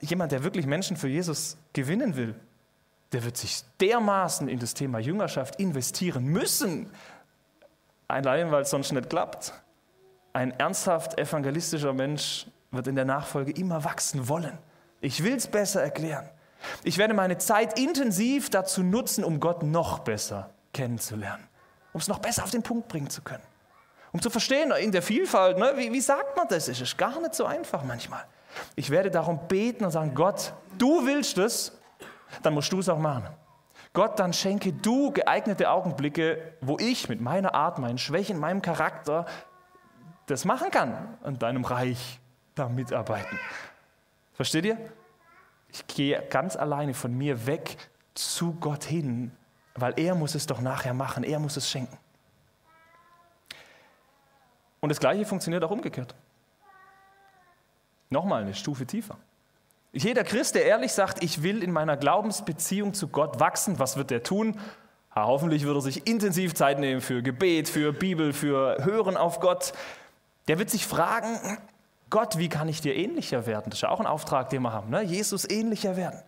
Jemand, 0.00 0.32
der 0.32 0.44
wirklich 0.44 0.66
Menschen 0.66 0.96
für 0.96 1.08
Jesus 1.08 1.56
gewinnen 1.72 2.14
will, 2.14 2.34
der 3.12 3.24
wird 3.24 3.36
sich 3.36 3.62
dermaßen 3.80 4.48
in 4.48 4.58
das 4.58 4.74
Thema 4.74 4.98
Jüngerschaft 4.98 5.56
investieren 5.56 6.24
müssen, 6.24 6.90
allein 8.12 8.50
weil 8.52 8.62
es 8.62 8.70
sonst 8.70 8.92
nicht 8.92 9.08
klappt. 9.08 9.52
Ein 10.32 10.52
ernsthaft 10.58 11.18
evangelistischer 11.18 11.92
Mensch 11.92 12.46
wird 12.70 12.86
in 12.86 12.94
der 12.94 13.04
Nachfolge 13.04 13.52
immer 13.52 13.84
wachsen 13.84 14.28
wollen. 14.28 14.58
Ich 15.00 15.24
will 15.24 15.34
es 15.34 15.46
besser 15.46 15.82
erklären. 15.82 16.28
Ich 16.84 16.98
werde 16.98 17.14
meine 17.14 17.38
Zeit 17.38 17.78
intensiv 17.78 18.50
dazu 18.50 18.82
nutzen, 18.82 19.24
um 19.24 19.40
Gott 19.40 19.62
noch 19.62 20.00
besser 20.00 20.50
kennenzulernen, 20.72 21.48
um 21.92 22.00
es 22.00 22.08
noch 22.08 22.20
besser 22.20 22.44
auf 22.44 22.50
den 22.50 22.62
Punkt 22.62 22.88
bringen 22.88 23.10
zu 23.10 23.22
können. 23.22 23.42
Um 24.12 24.20
zu 24.20 24.30
verstehen, 24.30 24.70
in 24.72 24.92
der 24.92 25.02
Vielfalt, 25.02 25.58
ne, 25.58 25.72
wie, 25.76 25.90
wie 25.90 26.00
sagt 26.00 26.36
man 26.36 26.46
das? 26.46 26.68
Es 26.68 26.80
ist 26.80 26.96
gar 26.98 27.18
nicht 27.20 27.34
so 27.34 27.46
einfach 27.46 27.82
manchmal. 27.82 28.24
Ich 28.76 28.90
werde 28.90 29.10
darum 29.10 29.48
beten 29.48 29.84
und 29.84 29.90
sagen, 29.90 30.14
Gott, 30.14 30.52
du 30.76 31.04
willst 31.06 31.38
es, 31.38 31.72
dann 32.42 32.54
musst 32.54 32.72
du 32.72 32.78
es 32.78 32.88
auch 32.88 32.98
machen. 32.98 33.28
Gott, 33.92 34.18
dann 34.18 34.32
schenke 34.32 34.72
du 34.72 35.10
geeignete 35.10 35.70
Augenblicke, 35.70 36.54
wo 36.60 36.78
ich 36.78 37.08
mit 37.08 37.20
meiner 37.20 37.54
Art, 37.54 37.78
meinen 37.78 37.98
Schwächen, 37.98 38.38
meinem 38.38 38.62
Charakter 38.62 39.26
das 40.26 40.44
machen 40.44 40.70
kann, 40.70 41.18
an 41.22 41.38
deinem 41.38 41.64
Reich 41.64 42.20
da 42.54 42.68
mitarbeiten. 42.68 43.38
Versteht 44.32 44.64
ihr? 44.64 44.78
Ich 45.68 45.86
gehe 45.86 46.22
ganz 46.28 46.56
alleine 46.56 46.94
von 46.94 47.16
mir 47.16 47.46
weg 47.46 47.76
zu 48.14 48.54
Gott 48.54 48.84
hin, 48.84 49.32
weil 49.74 49.98
er 49.98 50.14
muss 50.14 50.34
es 50.34 50.46
doch 50.46 50.60
nachher 50.60 50.94
machen, 50.94 51.24
er 51.24 51.38
muss 51.38 51.56
es 51.56 51.68
schenken. 51.68 51.98
Und 54.80 54.88
das 54.88 55.00
Gleiche 55.00 55.24
funktioniert 55.24 55.62
auch 55.64 55.70
umgekehrt. 55.70 56.14
Nochmal 58.10 58.42
eine 58.42 58.54
Stufe 58.54 58.86
tiefer. 58.86 59.16
Jeder 59.92 60.24
Christ, 60.24 60.54
der 60.54 60.64
ehrlich 60.64 60.92
sagt, 60.92 61.22
ich 61.22 61.42
will 61.42 61.62
in 61.62 61.70
meiner 61.70 61.98
Glaubensbeziehung 61.98 62.94
zu 62.94 63.08
Gott 63.08 63.40
wachsen, 63.40 63.78
was 63.78 63.96
wird 63.96 64.10
er 64.10 64.22
tun? 64.22 64.58
Ja, 65.14 65.26
hoffentlich 65.26 65.66
wird 65.66 65.76
er 65.76 65.82
sich 65.82 66.06
intensiv 66.06 66.54
Zeit 66.54 66.78
nehmen 66.78 67.02
für 67.02 67.22
Gebet, 67.22 67.68
für 67.68 67.92
Bibel, 67.92 68.32
für 68.32 68.82
Hören 68.84 69.18
auf 69.18 69.40
Gott. 69.40 69.74
Der 70.48 70.58
wird 70.58 70.70
sich 70.70 70.86
fragen, 70.86 71.58
Gott, 72.08 72.38
wie 72.38 72.48
kann 72.48 72.68
ich 72.68 72.80
dir 72.80 72.94
ähnlicher 72.96 73.46
werden? 73.46 73.66
Das 73.66 73.78
ist 73.78 73.82
ja 73.82 73.90
auch 73.90 74.00
ein 74.00 74.06
Auftrag, 74.06 74.48
den 74.48 74.62
wir 74.62 74.72
haben, 74.72 74.88
ne? 74.90 75.02
Jesus 75.02 75.48
ähnlicher 75.48 75.96
werden. 75.96 76.22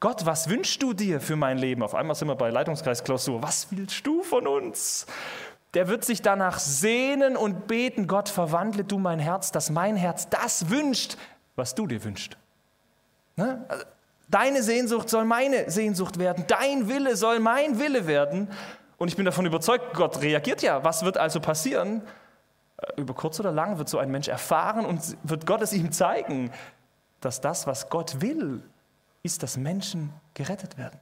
Gott, 0.00 0.26
was 0.26 0.48
wünschst 0.48 0.82
du 0.82 0.94
dir 0.94 1.20
für 1.20 1.36
mein 1.36 1.58
Leben? 1.58 1.82
Auf 1.82 1.94
einmal 1.94 2.16
sind 2.16 2.28
wir 2.28 2.34
bei 2.34 2.50
Leitungskreisklausur. 2.50 3.42
Was 3.42 3.68
willst 3.70 4.06
du 4.06 4.22
von 4.22 4.46
uns? 4.46 5.06
Der 5.74 5.88
wird 5.88 6.04
sich 6.04 6.22
danach 6.22 6.58
sehnen 6.58 7.36
und 7.36 7.66
beten, 7.66 8.06
Gott, 8.06 8.28
verwandle 8.28 8.84
du 8.84 8.98
mein 8.98 9.18
Herz, 9.18 9.52
dass 9.52 9.70
mein 9.70 9.96
Herz 9.96 10.28
das 10.28 10.70
wünscht, 10.70 11.16
was 11.56 11.74
du 11.74 11.86
dir 11.86 12.02
wünschst. 12.02 12.36
Ne? 13.36 13.64
Also, 13.68 13.84
deine 14.28 14.62
Sehnsucht 14.62 15.08
soll 15.08 15.24
meine 15.24 15.70
Sehnsucht 15.70 16.18
werden, 16.18 16.44
dein 16.48 16.88
Wille 16.88 17.16
soll 17.16 17.38
mein 17.40 17.78
Wille 17.78 18.06
werden. 18.06 18.48
Und 18.98 19.08
ich 19.08 19.16
bin 19.16 19.24
davon 19.24 19.46
überzeugt, 19.46 19.94
Gott 19.94 20.20
reagiert 20.22 20.62
ja. 20.62 20.84
Was 20.84 21.04
wird 21.04 21.18
also 21.18 21.40
passieren? 21.40 22.02
Äh, 22.76 23.00
über 23.00 23.14
kurz 23.14 23.40
oder 23.40 23.52
lang 23.52 23.78
wird 23.78 23.88
so 23.88 23.98
ein 23.98 24.10
Mensch 24.10 24.28
erfahren 24.28 24.86
und 24.86 25.16
wird 25.22 25.46
Gott 25.46 25.62
es 25.62 25.72
ihm 25.72 25.92
zeigen, 25.92 26.52
dass 27.20 27.40
das, 27.40 27.66
was 27.66 27.88
Gott 27.88 28.20
will, 28.20 28.62
ist, 29.22 29.42
dass 29.42 29.56
Menschen 29.56 30.12
gerettet 30.34 30.78
werden. 30.78 30.98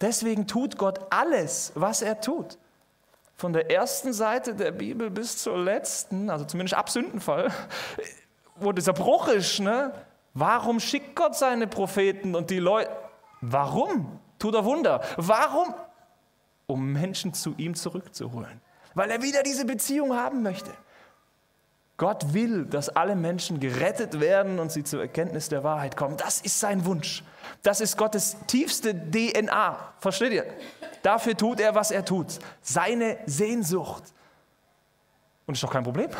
Deswegen 0.00 0.46
tut 0.46 0.76
Gott 0.76 1.00
alles, 1.10 1.72
was 1.74 2.02
er 2.02 2.20
tut. 2.20 2.58
Von 3.36 3.52
der 3.52 3.70
ersten 3.70 4.12
Seite 4.12 4.54
der 4.54 4.70
Bibel 4.70 5.10
bis 5.10 5.38
zur 5.38 5.58
letzten, 5.58 6.30
also 6.30 6.44
zumindest 6.44 6.74
ab 6.74 6.90
Sündenfall, 6.90 7.50
wo 8.56 8.72
dieser 8.72 8.92
Bruch 8.92 9.28
ist, 9.28 9.60
ne? 9.60 9.92
Warum 10.34 10.80
schickt 10.80 11.14
Gott 11.14 11.36
seine 11.36 11.66
Propheten 11.66 12.34
und 12.34 12.50
die 12.50 12.58
Leute? 12.58 12.90
Warum 13.40 14.18
tut 14.38 14.54
er 14.54 14.64
Wunder? 14.64 15.00
Warum? 15.16 15.74
Um 16.66 16.92
Menschen 16.92 17.34
zu 17.34 17.54
ihm 17.56 17.74
zurückzuholen. 17.74 18.60
Weil 18.94 19.10
er 19.10 19.22
wieder 19.22 19.42
diese 19.42 19.64
Beziehung 19.64 20.16
haben 20.16 20.42
möchte. 20.42 20.70
Gott 21.96 22.34
will, 22.34 22.64
dass 22.64 22.88
alle 22.88 23.14
Menschen 23.14 23.60
gerettet 23.60 24.18
werden 24.18 24.58
und 24.58 24.72
sie 24.72 24.82
zur 24.82 25.00
Erkenntnis 25.00 25.48
der 25.48 25.62
Wahrheit 25.62 25.96
kommen. 25.96 26.16
Das 26.16 26.40
ist 26.40 26.58
sein 26.58 26.84
Wunsch. 26.84 27.22
Das 27.62 27.80
ist 27.80 27.96
Gottes 27.96 28.36
tiefste 28.48 28.94
DNA. 28.94 29.94
Versteht 29.98 30.32
ihr? 30.32 30.46
Dafür 31.02 31.36
tut 31.36 31.60
er, 31.60 31.76
was 31.76 31.92
er 31.92 32.04
tut. 32.04 32.40
Seine 32.62 33.18
Sehnsucht. 33.26 34.02
Und 35.46 35.54
ist 35.54 35.62
doch 35.62 35.70
kein 35.70 35.84
Problem 35.84 36.10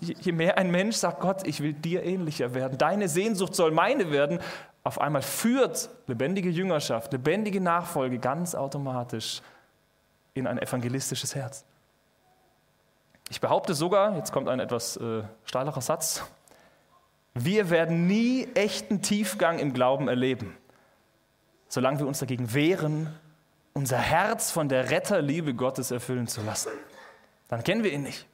je 0.00 0.32
mehr 0.32 0.58
ein 0.58 0.70
Mensch 0.70 0.96
sagt, 0.96 1.20
Gott, 1.20 1.46
ich 1.46 1.60
will 1.60 1.72
dir 1.72 2.02
ähnlicher 2.02 2.54
werden, 2.54 2.78
deine 2.78 3.08
Sehnsucht 3.08 3.54
soll 3.54 3.70
meine 3.70 4.10
werden, 4.10 4.40
auf 4.82 5.00
einmal 5.00 5.22
führt 5.22 5.90
lebendige 6.06 6.48
Jüngerschaft, 6.48 7.12
lebendige 7.12 7.60
Nachfolge 7.60 8.18
ganz 8.18 8.54
automatisch 8.54 9.42
in 10.34 10.46
ein 10.46 10.58
evangelistisches 10.58 11.34
Herz. 11.34 11.64
Ich 13.30 13.40
behaupte 13.40 13.74
sogar, 13.74 14.16
jetzt 14.16 14.32
kommt 14.32 14.48
ein 14.48 14.60
etwas 14.60 14.96
äh, 14.96 15.22
steilerer 15.44 15.80
Satz, 15.80 16.22
wir 17.34 17.68
werden 17.68 18.06
nie 18.06 18.48
echten 18.54 19.02
Tiefgang 19.02 19.58
im 19.58 19.72
Glauben 19.72 20.08
erleben, 20.08 20.56
solange 21.68 21.98
wir 21.98 22.06
uns 22.06 22.20
dagegen 22.20 22.54
wehren, 22.54 23.14
unser 23.74 23.98
Herz 23.98 24.50
von 24.50 24.68
der 24.68 24.90
Retterliebe 24.90 25.52
Gottes 25.52 25.90
erfüllen 25.90 26.28
zu 26.28 26.40
lassen. 26.42 26.70
Dann 27.48 27.62
kennen 27.62 27.84
wir 27.84 27.92
ihn 27.92 28.02
nicht. 28.02 28.26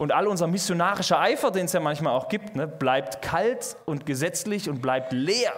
Und 0.00 0.12
all 0.12 0.28
unser 0.28 0.46
missionarischer 0.46 1.20
Eifer, 1.20 1.50
den 1.50 1.66
es 1.66 1.74
ja 1.74 1.80
manchmal 1.80 2.14
auch 2.14 2.30
gibt, 2.30 2.56
ne, 2.56 2.66
bleibt 2.66 3.20
kalt 3.20 3.76
und 3.84 4.06
gesetzlich 4.06 4.70
und 4.70 4.80
bleibt 4.80 5.12
leer, 5.12 5.52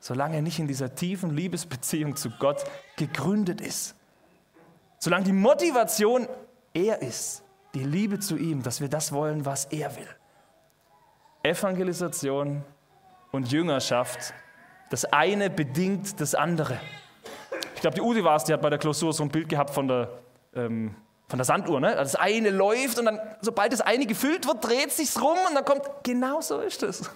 solange 0.00 0.34
er 0.34 0.42
nicht 0.42 0.58
in 0.58 0.66
dieser 0.66 0.96
tiefen 0.96 1.30
Liebesbeziehung 1.30 2.16
zu 2.16 2.30
Gott 2.30 2.64
gegründet 2.96 3.60
ist. 3.60 3.94
Solange 4.98 5.26
die 5.26 5.32
Motivation 5.32 6.26
er 6.74 7.00
ist, 7.00 7.44
die 7.74 7.84
Liebe 7.84 8.18
zu 8.18 8.36
ihm, 8.36 8.64
dass 8.64 8.80
wir 8.80 8.88
das 8.88 9.12
wollen, 9.12 9.46
was 9.46 9.66
er 9.66 9.94
will. 9.94 10.08
Evangelisation 11.44 12.64
und 13.30 13.52
Jüngerschaft, 13.52 14.34
das 14.90 15.04
eine 15.04 15.48
bedingt 15.48 16.20
das 16.20 16.34
andere. 16.34 16.80
Ich 17.76 17.82
glaube, 17.82 17.94
die 17.94 18.02
Udi 18.02 18.24
war 18.24 18.34
es, 18.34 18.42
die 18.42 18.52
hat 18.52 18.62
bei 18.62 18.70
der 18.70 18.80
Klausur 18.80 19.12
so 19.12 19.22
ein 19.22 19.28
Bild 19.28 19.48
gehabt 19.48 19.70
von 19.70 19.86
der 19.86 20.08
ähm, 20.56 20.96
von 21.28 21.38
der 21.38 21.44
Sanduhr. 21.44 21.80
Ne? 21.80 21.94
Das 21.94 22.16
eine 22.16 22.50
läuft 22.50 22.98
und 22.98 23.04
dann, 23.04 23.20
sobald 23.40 23.72
das 23.72 23.80
eine 23.80 24.06
gefüllt 24.06 24.46
wird, 24.46 24.64
dreht 24.64 24.92
sich's 24.92 25.20
rum 25.20 25.36
und 25.48 25.54
dann 25.54 25.64
kommt, 25.64 25.82
genau 26.02 26.40
so 26.40 26.60
ist 26.60 26.82
es. 26.82 27.10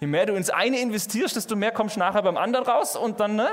Je 0.00 0.06
mehr 0.06 0.26
du 0.26 0.34
ins 0.34 0.48
eine 0.48 0.78
investierst, 0.80 1.36
desto 1.36 1.56
mehr 1.56 1.72
kommst 1.72 1.96
du 1.96 2.00
nachher 2.00 2.22
beim 2.22 2.38
anderen 2.38 2.66
raus 2.66 2.96
und 2.96 3.20
dann, 3.20 3.36
ne? 3.36 3.48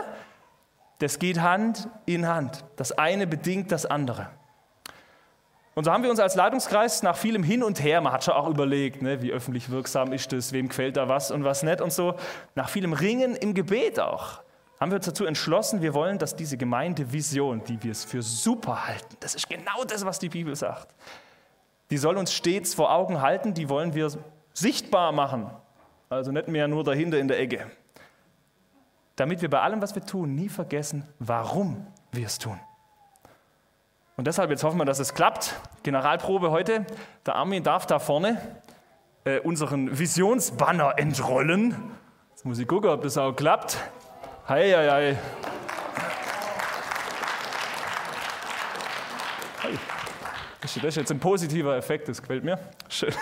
Das 0.99 1.19
geht 1.19 1.39
Hand 1.41 1.89
in 2.05 2.27
Hand. 2.27 2.63
Das 2.75 2.91
eine 2.91 3.27
bedingt 3.27 3.71
das 3.71 3.85
andere. 3.85 4.29
Und 5.75 5.83
so 5.83 5.91
haben 5.91 6.01
wir 6.01 6.09
uns 6.09 6.19
als 6.19 6.33
Leitungskreis 6.33 7.03
nach 7.03 7.15
vielem 7.15 7.43
Hin 7.43 7.61
und 7.61 7.83
Her, 7.83 8.01
man 8.01 8.11
hat 8.11 8.23
schon 8.23 8.33
auch 8.33 8.49
überlegt, 8.49 9.03
ne, 9.03 9.21
wie 9.21 9.31
öffentlich 9.31 9.69
wirksam 9.69 10.11
ist 10.11 10.33
das, 10.33 10.51
wem 10.51 10.69
gefällt 10.69 10.97
da 10.97 11.07
was 11.07 11.29
und 11.29 11.43
was 11.43 11.61
nicht 11.61 11.81
und 11.81 11.93
so, 11.93 12.15
nach 12.55 12.67
vielem 12.67 12.93
Ringen 12.93 13.35
im 13.35 13.53
Gebet 13.53 13.99
auch, 13.99 14.41
haben 14.79 14.91
wir 14.91 14.97
uns 14.97 15.05
dazu 15.05 15.25
entschlossen, 15.25 15.81
wir 15.81 15.93
wollen, 15.93 16.19
dass 16.19 16.35
diese 16.35 16.57
Gemeindevision, 16.57 17.63
die 17.63 17.81
wir 17.81 17.91
es 17.91 18.05
für 18.05 18.21
super 18.21 18.87
halten, 18.87 19.17
das 19.19 19.35
ist 19.35 19.49
genau 19.49 19.83
das, 19.85 20.05
was 20.05 20.19
die 20.19 20.29
Bibel 20.29 20.55
sagt, 20.55 20.93
die 21.89 21.97
soll 21.97 22.17
uns 22.17 22.33
stets 22.33 22.73
vor 22.73 22.91
Augen 22.91 23.21
halten, 23.21 23.53
die 23.53 23.69
wollen 23.69 23.93
wir 23.93 24.11
sichtbar 24.53 25.11
machen, 25.11 25.49
also 26.09 26.31
nicht 26.31 26.47
mehr 26.47 26.67
nur 26.67 26.83
dahinter 26.83 27.17
in 27.17 27.27
der 27.27 27.39
Ecke, 27.39 27.71
damit 29.15 29.41
wir 29.41 29.49
bei 29.49 29.61
allem, 29.61 29.81
was 29.81 29.95
wir 29.95 30.05
tun, 30.05 30.35
nie 30.35 30.49
vergessen, 30.49 31.07
warum 31.19 31.87
wir 32.11 32.25
es 32.25 32.37
tun. 32.37 32.59
Und 34.15 34.25
deshalb, 34.25 34.49
jetzt 34.49 34.63
hoffen 34.63 34.79
wir, 34.79 34.85
dass 34.85 34.97
es 34.97 35.13
klappt. 35.13 35.53
Generalprobe 35.83 36.49
heute. 36.49 36.87
Der 37.27 37.35
Armin 37.35 37.61
darf 37.61 37.85
da 37.85 37.99
vorne 37.99 38.41
äh, 39.25 39.39
unseren 39.41 39.99
Visionsbanner 39.99 40.95
entrollen. 40.97 41.75
Jetzt 42.31 42.43
muss 42.43 42.57
ich 42.57 42.67
gucken, 42.67 42.89
ob 42.89 43.03
das 43.03 43.15
auch 43.19 43.33
klappt. 43.33 43.77
Hei, 44.47 44.71
hei, 44.71 44.89
hei. 44.89 45.17
Das 50.61 50.77
ist 50.77 50.95
jetzt 50.95 51.11
ein 51.11 51.19
positiver 51.19 51.75
Effekt, 51.75 52.07
das 52.07 52.21
gefällt 52.21 52.45
mir. 52.45 52.57
Schön. 52.87 53.13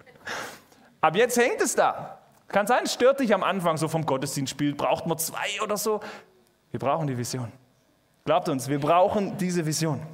Ab 1.00 1.14
jetzt 1.14 1.36
hängt 1.36 1.60
es 1.60 1.76
da. 1.76 2.18
Kann 2.48 2.66
sein, 2.66 2.88
stört 2.88 3.20
dich 3.20 3.32
am 3.32 3.44
Anfang 3.44 3.76
so 3.76 3.86
vom 3.86 4.04
Gottesdienstspiel. 4.04 4.74
Braucht 4.74 5.06
man 5.06 5.18
zwei 5.18 5.62
oder 5.62 5.76
so? 5.76 6.00
Wir 6.72 6.80
brauchen 6.80 7.06
die 7.06 7.16
Vision. 7.16 7.52
Glaubt 8.24 8.48
uns, 8.48 8.66
wir 8.66 8.80
brauchen 8.80 9.36
diese 9.38 9.64
Vision. 9.64 10.04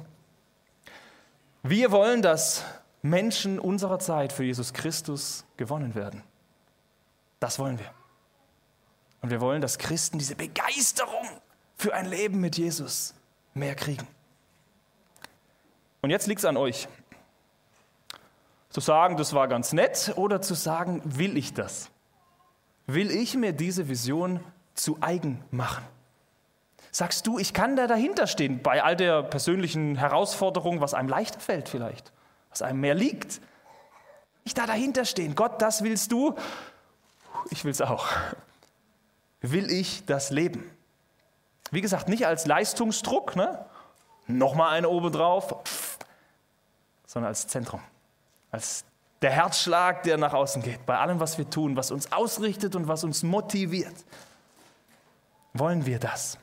Wir 1.63 1.91
wollen, 1.91 2.21
dass 2.21 2.63
Menschen 3.01 3.57
unserer 3.57 3.97
Zeit 3.97 4.33
für 4.33 4.43
Jesus 4.43 4.71
Christus 4.71 5.45
gewonnen 5.57 5.95
werden. 5.95 6.21
Das 7.39 7.57
wollen 7.57 7.79
wir. 7.79 7.91
Und 9.21 9.29
wir 9.29 9.41
wollen, 9.41 9.61
dass 9.61 9.77
Christen 9.77 10.17
diese 10.17 10.35
Begeisterung 10.35 11.27
für 11.75 11.93
ein 11.93 12.05
Leben 12.05 12.39
mit 12.39 12.57
Jesus 12.57 13.13
mehr 13.53 13.75
kriegen. 13.75 14.07
Und 16.01 16.09
jetzt 16.09 16.27
liegt 16.27 16.39
es 16.39 16.45
an 16.45 16.57
euch, 16.57 16.87
zu 18.69 18.79
sagen, 18.79 19.17
das 19.17 19.33
war 19.33 19.47
ganz 19.47 19.73
nett 19.73 20.13
oder 20.15 20.41
zu 20.41 20.53
sagen, 20.53 21.01
will 21.03 21.37
ich 21.37 21.53
das? 21.53 21.89
Will 22.87 23.11
ich 23.11 23.35
mir 23.35 23.53
diese 23.53 23.87
Vision 23.87 24.39
zu 24.73 24.97
eigen 25.01 25.43
machen? 25.51 25.85
Sagst 26.91 27.27
du, 27.27 27.37
ich 27.37 27.53
kann 27.53 27.75
da 27.75 27.87
dahinter 27.87 28.27
stehen 28.27 28.61
bei 28.61 28.83
all 28.83 28.95
der 28.95 29.23
persönlichen 29.23 29.95
Herausforderung, 29.95 30.81
was 30.81 30.93
einem 30.93 31.09
leichter 31.09 31.39
fällt 31.39 31.69
vielleicht, 31.69 32.11
was 32.49 32.61
einem 32.61 32.81
mehr 32.81 32.95
liegt. 32.95 33.39
Ich 34.43 34.53
da 34.53 34.65
dahinter 34.65 35.05
stehen. 35.05 35.35
Gott, 35.35 35.61
das 35.61 35.83
willst 35.83 36.11
du. 36.11 36.35
Ich 37.49 37.63
will 37.63 37.71
es 37.71 37.81
auch. 37.81 38.07
Will 39.41 39.71
ich 39.71 40.05
das 40.05 40.29
Leben? 40.29 40.69
Wie 41.71 41.81
gesagt, 41.81 42.07
nicht 42.07 42.27
als 42.27 42.45
Leistungsdruck, 42.45 43.35
ne? 43.35 43.65
nochmal 44.27 44.73
eine 44.73 44.89
oben 44.89 45.11
drauf, 45.11 45.97
sondern 47.05 47.29
als 47.29 47.47
Zentrum, 47.47 47.81
als 48.51 48.85
der 49.21 49.31
Herzschlag, 49.31 50.03
der 50.03 50.17
nach 50.17 50.33
außen 50.33 50.61
geht, 50.61 50.85
bei 50.85 50.97
allem, 50.97 51.19
was 51.19 51.37
wir 51.37 51.49
tun, 51.49 51.75
was 51.75 51.91
uns 51.91 52.11
ausrichtet 52.11 52.75
und 52.75 52.87
was 52.87 53.03
uns 53.03 53.23
motiviert. 53.23 54.05
Wollen 55.53 55.85
wir 55.85 55.99
das? 55.99 56.37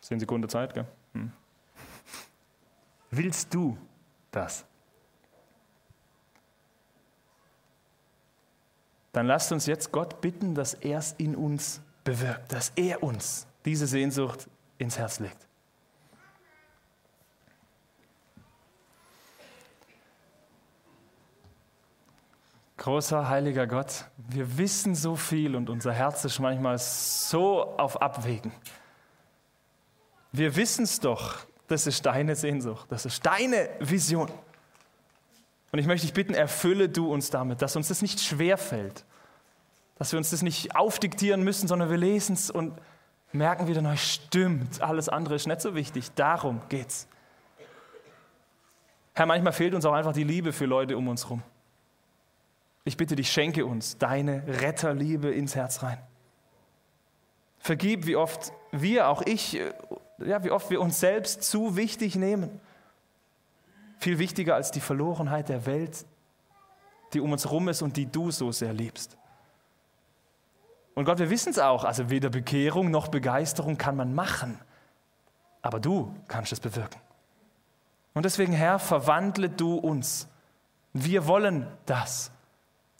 Zehn 0.00 0.20
Sekunden 0.20 0.48
Zeit, 0.48 0.74
gell? 0.74 0.86
Hm. 1.14 1.32
Willst 3.10 3.52
du 3.52 3.76
das? 4.30 4.64
Dann 9.16 9.28
lasst 9.28 9.50
uns 9.50 9.64
jetzt 9.64 9.92
Gott 9.92 10.20
bitten, 10.20 10.54
dass 10.54 10.74
er 10.74 10.98
es 10.98 11.12
in 11.16 11.36
uns 11.36 11.80
bewirkt, 12.04 12.52
dass 12.52 12.70
er 12.76 13.02
uns 13.02 13.46
diese 13.64 13.86
Sehnsucht 13.86 14.46
ins 14.76 14.98
Herz 14.98 15.20
legt. 15.20 15.38
Großer 22.76 23.26
heiliger 23.26 23.66
Gott, 23.66 24.04
wir 24.18 24.58
wissen 24.58 24.94
so 24.94 25.16
viel 25.16 25.56
und 25.56 25.70
unser 25.70 25.94
Herz 25.94 26.22
ist 26.26 26.38
manchmal 26.38 26.76
so 26.76 27.74
auf 27.78 28.02
Abwägen. 28.02 28.52
Wir 30.30 30.54
wissen 30.56 30.82
es 30.82 31.00
doch, 31.00 31.46
das 31.68 31.86
ist 31.86 32.04
deine 32.04 32.36
Sehnsucht, 32.36 32.84
das 32.92 33.06
ist 33.06 33.24
deine 33.24 33.70
Vision. 33.80 34.30
Und 35.76 35.80
ich 35.80 35.86
möchte 35.86 36.06
dich 36.06 36.14
bitten, 36.14 36.32
erfülle 36.32 36.88
du 36.88 37.12
uns 37.12 37.28
damit, 37.28 37.60
dass 37.60 37.76
uns 37.76 37.88
das 37.88 38.00
nicht 38.00 38.18
schwer 38.18 38.56
fällt, 38.56 39.04
dass 39.98 40.10
wir 40.10 40.16
uns 40.16 40.30
das 40.30 40.40
nicht 40.40 40.74
aufdiktieren 40.74 41.42
müssen, 41.42 41.68
sondern 41.68 41.90
wir 41.90 41.98
lesen 41.98 42.32
es 42.32 42.50
und 42.50 42.80
merken 43.30 43.68
wieder 43.68 43.82
neu, 43.82 43.94
stimmt, 43.98 44.80
alles 44.80 45.10
andere 45.10 45.34
ist 45.34 45.46
nicht 45.46 45.60
so 45.60 45.74
wichtig, 45.74 46.12
darum 46.14 46.62
geht's. 46.70 47.06
Herr, 49.12 49.26
manchmal 49.26 49.52
fehlt 49.52 49.74
uns 49.74 49.84
auch 49.84 49.92
einfach 49.92 50.14
die 50.14 50.24
Liebe 50.24 50.54
für 50.54 50.64
Leute 50.64 50.96
um 50.96 51.08
uns 51.08 51.24
herum. 51.24 51.42
Ich 52.84 52.96
bitte 52.96 53.14
dich, 53.14 53.30
schenke 53.30 53.66
uns 53.66 53.98
deine 53.98 54.44
Retterliebe 54.46 55.30
ins 55.30 55.56
Herz 55.56 55.82
rein. 55.82 55.98
Vergib, 57.58 58.06
wie 58.06 58.16
oft 58.16 58.50
wir, 58.72 59.08
auch 59.08 59.20
ich, 59.26 59.60
ja, 60.24 60.42
wie 60.42 60.50
oft 60.50 60.70
wir 60.70 60.80
uns 60.80 61.00
selbst 61.00 61.42
zu 61.42 61.76
wichtig 61.76 62.16
nehmen. 62.16 62.62
Viel 63.98 64.18
wichtiger 64.18 64.54
als 64.54 64.70
die 64.70 64.80
Verlorenheit 64.80 65.48
der 65.48 65.66
Welt, 65.66 66.04
die 67.12 67.20
um 67.20 67.32
uns 67.32 67.44
herum 67.44 67.68
ist 67.68 67.82
und 67.82 67.96
die 67.96 68.06
du 68.06 68.30
so 68.30 68.52
sehr 68.52 68.72
liebst. 68.72 69.16
Und 70.94 71.04
Gott, 71.04 71.18
wir 71.18 71.30
wissen 71.30 71.50
es 71.50 71.58
auch, 71.58 71.84
also 71.84 72.08
weder 72.08 72.30
Bekehrung 72.30 72.90
noch 72.90 73.08
Begeisterung 73.08 73.76
kann 73.76 73.96
man 73.96 74.14
machen, 74.14 74.58
aber 75.62 75.78
du 75.78 76.14
kannst 76.26 76.52
es 76.52 76.60
bewirken. 76.60 77.00
Und 78.14 78.24
deswegen, 78.24 78.54
Herr, 78.54 78.78
verwandle 78.78 79.50
du 79.50 79.76
uns. 79.76 80.26
Wir 80.94 81.26
wollen 81.26 81.66
das. 81.84 82.30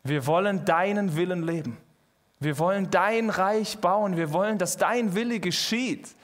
Wir 0.04 0.26
wollen 0.26 0.66
deinen 0.66 1.16
Willen 1.16 1.42
leben. 1.42 1.78
Wir 2.38 2.59
wollen 2.59 2.90
dein 2.90 3.30
Reich 3.30 3.78
bauen. 3.78 4.18
Wir 4.18 4.32
wollen, 4.32 4.59
dass 4.59 4.76
dein 4.76 5.14
Wille 5.14 5.40
geschieht. 5.40 6.14